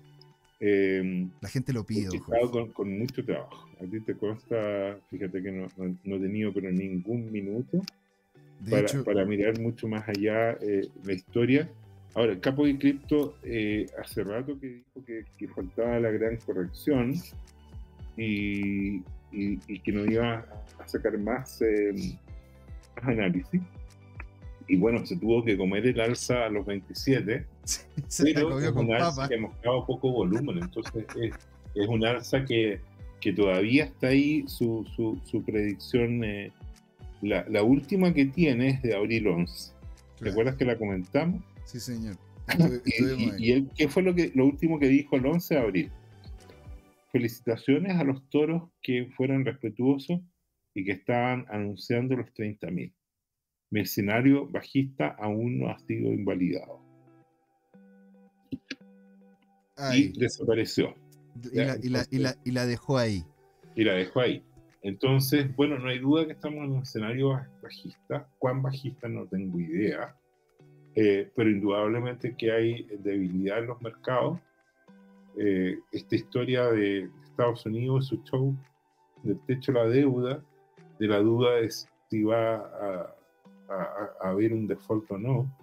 [0.60, 2.10] Em, la gente lo pide.
[2.14, 3.68] He estado con, con, mucho trabajo.
[3.82, 5.68] A ti te consta, fíjate que no,
[6.04, 7.82] no, he tenido pero ningún minuto
[8.70, 11.70] para, para, mirar mucho más allá eh, la historia.
[12.14, 17.14] Ahora, el capo de cripto eh, hace rato que dijo que, faltaba la gran corrección
[18.18, 19.02] y,
[19.32, 20.46] que no iba
[20.78, 22.18] a sacar más, eh,
[23.02, 23.62] análisis.
[24.68, 27.46] Y bueno, se tuvo que comer el alza a los 27,
[28.24, 31.06] pero es un alza que ha mostrado poco volumen, entonces
[31.76, 32.80] es, un alza que,
[33.20, 36.52] que, todavía está ahí, su, su, predicción, eh,
[37.22, 39.74] la, la, última que tiene es de abril 11.
[40.20, 41.44] ¿Te acuerdas que la comentamos?
[41.66, 42.18] Sí, señor.
[42.86, 45.92] y, y, qué fue lo, que, lo último que dijo el 11 de abril?
[47.12, 50.22] Felicitaciones a los toros que fueron respetuosos
[50.74, 52.94] y que estaban anunciando los 30.000.
[53.70, 56.82] Mi escenario bajista aún no ha sido invalidado.
[59.94, 60.96] Y desapareció.
[61.52, 63.24] Y la, y, la, y, la, y la dejó ahí.
[63.76, 64.44] Y la dejó ahí.
[64.84, 68.28] Entonces, bueno, no hay duda que estamos en un escenario bajista.
[68.40, 69.08] ¿Cuán bajista?
[69.08, 70.16] No tengo idea.
[70.96, 74.40] Eh, pero indudablemente que hay debilidad en los mercados.
[75.38, 78.56] Eh, esta historia de Estados Unidos, su show
[79.24, 80.44] del techo de la deuda,
[81.00, 83.16] de la duda de si va a,
[84.20, 85.58] haber un default o no,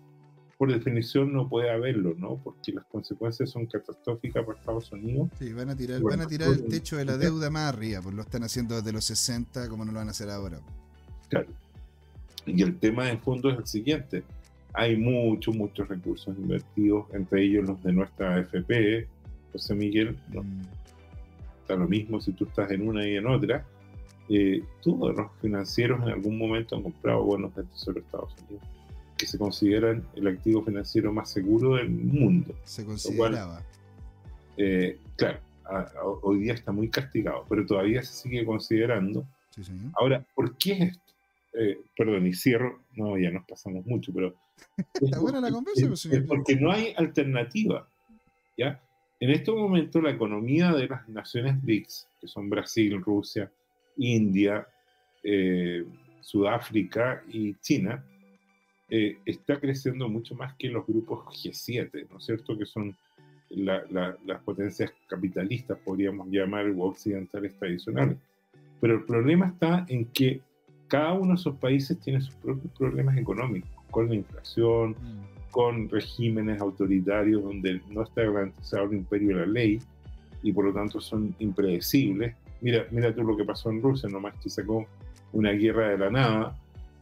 [0.59, 2.41] por definición no puede haberlo, ¿no?
[2.43, 5.31] Porque las consecuencias son catastróficas para Estados Unidos.
[5.39, 8.15] Sí, van a tirar, van a tirar el techo de la deuda más arriba, pues
[8.15, 10.59] lo están haciendo desde los 60, como no lo van a hacer ahora.
[11.29, 11.47] Claro.
[12.45, 14.25] Y el tema de fondo es el siguiente
[14.79, 19.09] hay muchos, muchos recursos invertidos, entre ellos los de nuestra AFP,
[19.53, 20.43] José Miguel, ¿no?
[20.43, 20.63] Mm.
[21.63, 23.65] está lo mismo si tú estás en una y en otra.
[24.29, 28.69] Eh, todos los financieros en algún momento han comprado bonos del Tesoro de Estados Unidos,
[29.19, 32.55] que se consideran el activo financiero más seguro del mundo.
[32.65, 33.63] Se consideraba.
[34.57, 35.41] Eh, claro,
[36.23, 39.27] hoy día está muy castigado, pero todavía se sigue considerando.
[39.95, 41.13] Ahora, ¿por qué es esto?
[41.55, 44.35] Eh, perdón, y cierro, no, ya nos pasamos mucho, pero
[45.01, 46.27] Está buena la conversación, señor.
[46.27, 47.89] Porque no hay alternativa.
[48.57, 48.81] ¿ya?
[49.21, 53.51] En este momento, la economía de las naciones BRICS, que son Brasil, Rusia,
[53.97, 54.67] India,
[55.23, 55.85] eh,
[56.21, 58.05] Sudáfrica y China,
[58.91, 62.57] eh, está creciendo mucho más que los grupos G7, ¿no es cierto?
[62.57, 62.97] Que son
[63.51, 68.17] las potencias capitalistas, podríamos llamar, o occidentales tradicionales.
[68.81, 70.41] Pero el problema está en que
[70.87, 75.51] cada uno de esos países tiene sus propios problemas económicos con la inflación, mm.
[75.51, 79.79] con regímenes autoritarios donde no está garantizado el imperio de la ley
[80.43, 82.35] y por lo tanto son impredecibles.
[82.61, 84.87] Mira, mira tú lo que pasó en Rusia, nomás que sacó
[85.33, 86.59] una guerra de la nada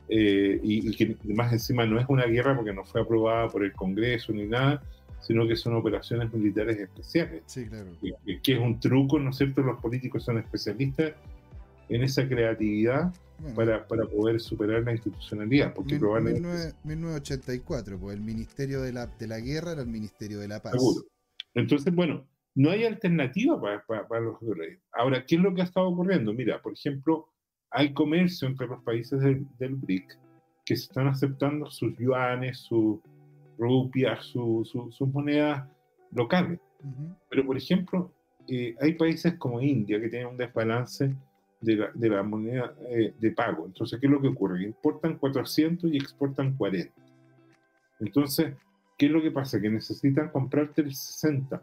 [0.08, 3.72] eh, y, que más encima no es una guerra porque no fue aprobada por el
[3.72, 4.82] Congreso ni nada,
[5.20, 7.42] sino que son operaciones militares especiales.
[7.46, 7.90] Sí, claro.
[8.00, 9.62] Que, que, es un truco, ¿no es cierto?
[9.62, 11.14] Los políticos son especialistas
[11.88, 13.12] en esa creatividad
[13.54, 15.74] para, para, poder superar la institucionalidad.
[15.74, 16.74] Porque probablemente...
[16.84, 20.72] 1984, pues el Ministerio de la, de la Guerra era el Ministerio de la Paz.
[20.72, 21.02] Seguro.
[21.54, 24.80] Entonces, bueno, no hay alternativa para, para, los dólares.
[24.92, 26.32] Ahora, ¿qué es lo que ha estado ocurriendo?
[26.32, 27.28] Mira, por ejemplo,
[27.70, 30.18] hay comercio entre los países del, del BRIC
[30.64, 32.98] que se están aceptando sus yuanes, sus
[33.56, 35.66] rupias, sus monedas
[36.12, 36.58] locales.
[37.30, 38.10] Pero, por ejemplo,
[38.48, 41.14] eh, hay países como India que tienen un desbalance
[41.60, 43.66] de la, moneda eh, de pago.
[43.66, 44.62] Entonces, ¿qué es lo que ocurre?
[44.62, 46.92] Importan 400 y exportan 40.
[48.00, 48.54] Entonces,
[48.98, 49.60] ¿qué es lo que pasa?
[49.60, 51.60] Que necesitan comprarte el 60.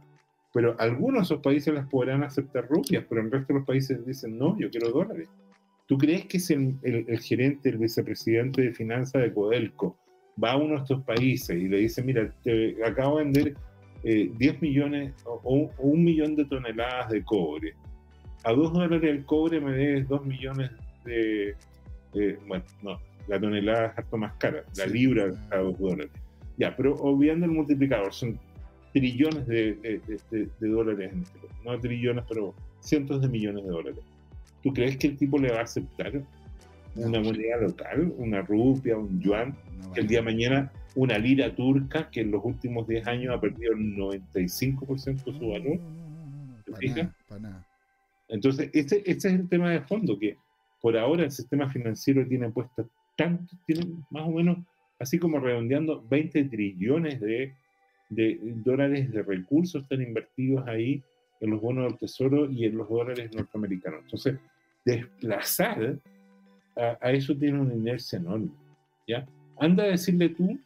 [0.54, 4.06] Pero algunos de esos países las podrán aceptar rupias, pero el resto de los países
[4.06, 5.30] dicen, no, yo quiero dólares.
[5.94, 9.96] ¿Tú crees que si el, gerente, el vicepresidente de finanzas de Codelco
[10.44, 13.56] va a uno de estos países y le dice, mira, te acabo de vender
[14.02, 17.76] 10 eh, millones o, o, un millón de toneladas de cobre
[18.44, 20.72] a 2 dólares el cobre me debes 2 millones
[21.06, 21.56] de,
[22.48, 26.12] bueno, no, la tonelada es harto más cara, la libra a 2 dólares.
[26.58, 28.40] Ya, pero olvidando el multiplicador, son
[28.94, 30.02] trillones de,
[30.60, 31.54] dólares en este caso.
[31.64, 34.13] No trillones, pero cientos de millones de dólares.
[34.64, 36.24] ¿Tú crees que el tipo le va a aceptar
[36.96, 39.56] una moneda local, una rupia, un yuan,
[39.94, 43.42] que el día de mañana una lira turca que en los últimos 10 años ha
[43.42, 45.80] perdido el 95% de su valor?
[46.66, 47.10] ¿Te fijas?
[47.28, 47.68] para nada.
[48.30, 50.38] Entonces, ese, es el tema de fondo, que
[50.82, 54.58] por ahora el sistema financiero tiene puesto tanto, tiene más o menos,
[55.00, 57.54] así como redondeando, 20 trillones de,
[58.10, 61.04] dólares de recursos están invertidos ahí
[61.42, 64.02] en los bonos del tesoro y en los dólares norteamericanos.
[64.04, 64.38] Entonces,
[64.86, 66.00] desplazar
[66.76, 68.50] a, eso tiene una inercia enorme.
[69.08, 69.26] ¿ya?
[69.60, 70.60] Anda a decirle tú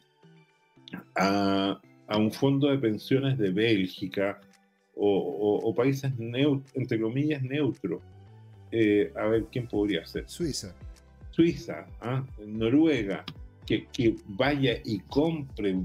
[1.14, 4.40] a, a un fondo de pensiones de Bélgica,
[4.98, 6.12] o, países
[6.74, 8.00] entre comillas neutros.
[8.70, 10.28] Eh, a ver quién podría ser.
[10.28, 10.74] Suiza.
[11.30, 12.24] Suiza, ¿ah?
[12.46, 13.24] Noruega,
[13.64, 15.76] que, que, vaya y compre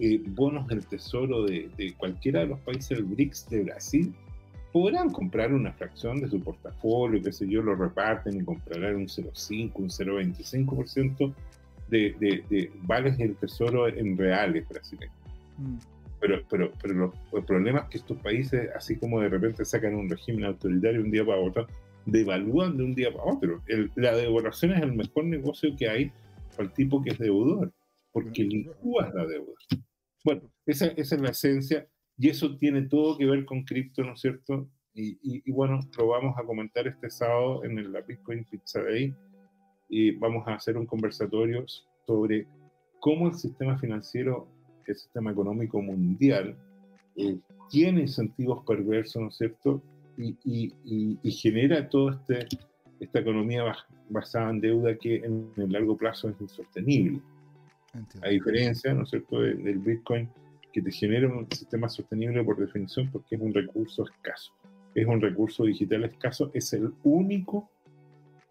[0.00, 4.14] eh, bonos del tesoro de, cualquiera de los países del BRICS de Brasil,
[4.72, 9.06] podrán comprar una fracción de su portafolio, qué sé yo, lo reparten y comprarán un
[9.06, 11.34] 0,5, un 0,25%
[11.88, 15.14] de, de, de vales del tesoro en reales brasileños.
[15.58, 15.76] Mm.
[16.20, 20.08] Pero, pero, pero el problema es que estos países, así como de repente sacan un
[20.08, 21.66] régimen autoritario un día para otro,
[22.04, 23.62] devalúan de un día para otro.
[23.96, 26.12] la devaluación es el mejor negocio que hay
[26.50, 27.72] para el tipo que es deudor,
[28.12, 29.52] porque licúas la deuda.
[30.22, 31.88] Bueno, esa, esa, es la esencia
[32.20, 34.68] y eso tiene todo que ver con cripto, ¿no es cierto?
[34.92, 39.14] Y, y, bueno, lo vamos a comentar este sábado en la Bitcoin Pizza Day
[39.88, 41.64] y vamos a hacer un conversatorio
[42.06, 42.46] sobre
[42.98, 44.46] cómo el sistema financiero,
[44.86, 46.54] el sistema económico mundial,
[47.16, 47.38] eh,
[47.70, 49.82] tiene incentivos perversos, ¿no es cierto?
[50.18, 50.36] Y,
[51.22, 52.58] y genera toda este,
[53.00, 53.74] esta economía
[54.10, 57.22] basada en deuda que en el largo plazo es insostenible.
[58.22, 60.28] A diferencia, ¿no es cierto?, del Bitcoin,
[60.72, 64.52] que te genera un sistema sostenible por definición porque es un recurso escaso.
[64.94, 67.70] Es un recurso digital escaso, es el único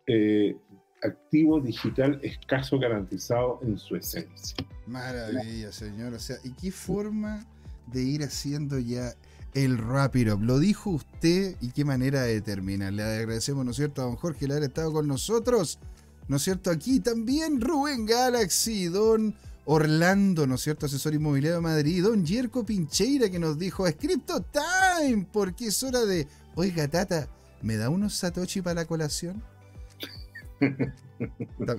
[0.08, 0.56] eh,
[1.02, 4.56] activo digital escaso garantizado en su esencia.
[4.88, 6.14] Maravilla, señor.
[6.14, 7.46] O sea, ¿y qué forma
[7.88, 9.14] de ir haciendo ya
[9.54, 12.94] el Rapid Lo dijo usted y qué manera de terminar.
[12.94, 15.80] Le agradecemos, ¿no es cierto?, a don Jorge el haber estado con nosotros.
[16.28, 16.70] ¿No es cierto?
[16.70, 19.36] Aquí también Rubén Galaxy, don
[19.72, 20.88] Orlando, ¿no es cierto?
[20.88, 26.06] Asesor inmobiliario de Madrid, don Jerko Pincheira que nos dijo, Scripto Time, porque es hora
[26.06, 27.28] de, oiga Tata,
[27.62, 29.44] ¿me da unos Satoshi para la colación?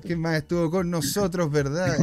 [0.03, 1.97] ¿Quién más estuvo con nosotros, verdad?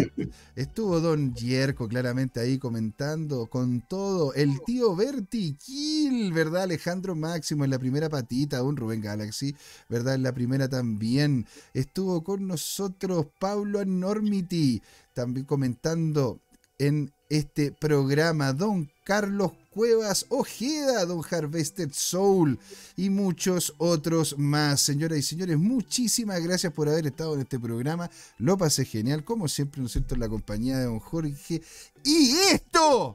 [0.55, 4.33] Estuvo Don Yerko claramente ahí comentando con todo.
[4.33, 6.63] El tío Vertiquil, ¿verdad?
[6.63, 9.55] Alejandro Máximo en la primera patita, un Rubén Galaxy,
[9.89, 10.15] ¿verdad?
[10.15, 11.45] En la primera también.
[11.73, 14.81] Estuvo con nosotros Pablo Enormity,
[15.13, 16.39] también comentando
[16.79, 18.53] en este programa.
[18.53, 22.57] Don Carlos Cuevas Ojeda, Don Harvested Soul
[22.95, 24.81] y muchos otros más.
[24.81, 28.09] Señoras y señores, muchísimas gracias por haber estado en este programa.
[28.39, 31.61] Lo pasé genial, como siempre, ¿no es cierto?, en la compañía de Don Jorge.
[32.03, 33.13] Y esto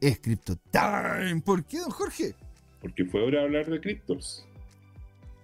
[0.00, 1.40] es Crypto Time.
[1.40, 2.34] ¿Por qué, Don Jorge?
[2.80, 4.44] Porque fue hora de hablar de criptos.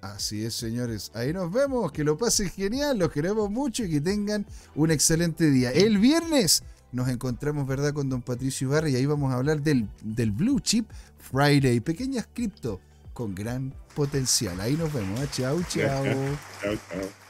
[0.01, 1.13] Así es, señores.
[1.15, 1.93] Ahí nos vemos.
[1.93, 2.99] Que lo pasen genial.
[2.99, 5.71] Los queremos mucho y que tengan un excelente día.
[5.71, 9.89] El viernes nos encontramos, ¿verdad?, con don Patricio Ibarra y ahí vamos a hablar del,
[10.03, 10.89] del Blue Chip
[11.19, 11.81] Friday.
[11.81, 12.81] Pequeñas cripto
[13.13, 14.61] con gran potencial.
[14.61, 15.21] Ahí nos vemos.
[15.21, 15.29] ¿eh?
[15.33, 16.05] Chao, chao.
[16.63, 17.30] chao, chao.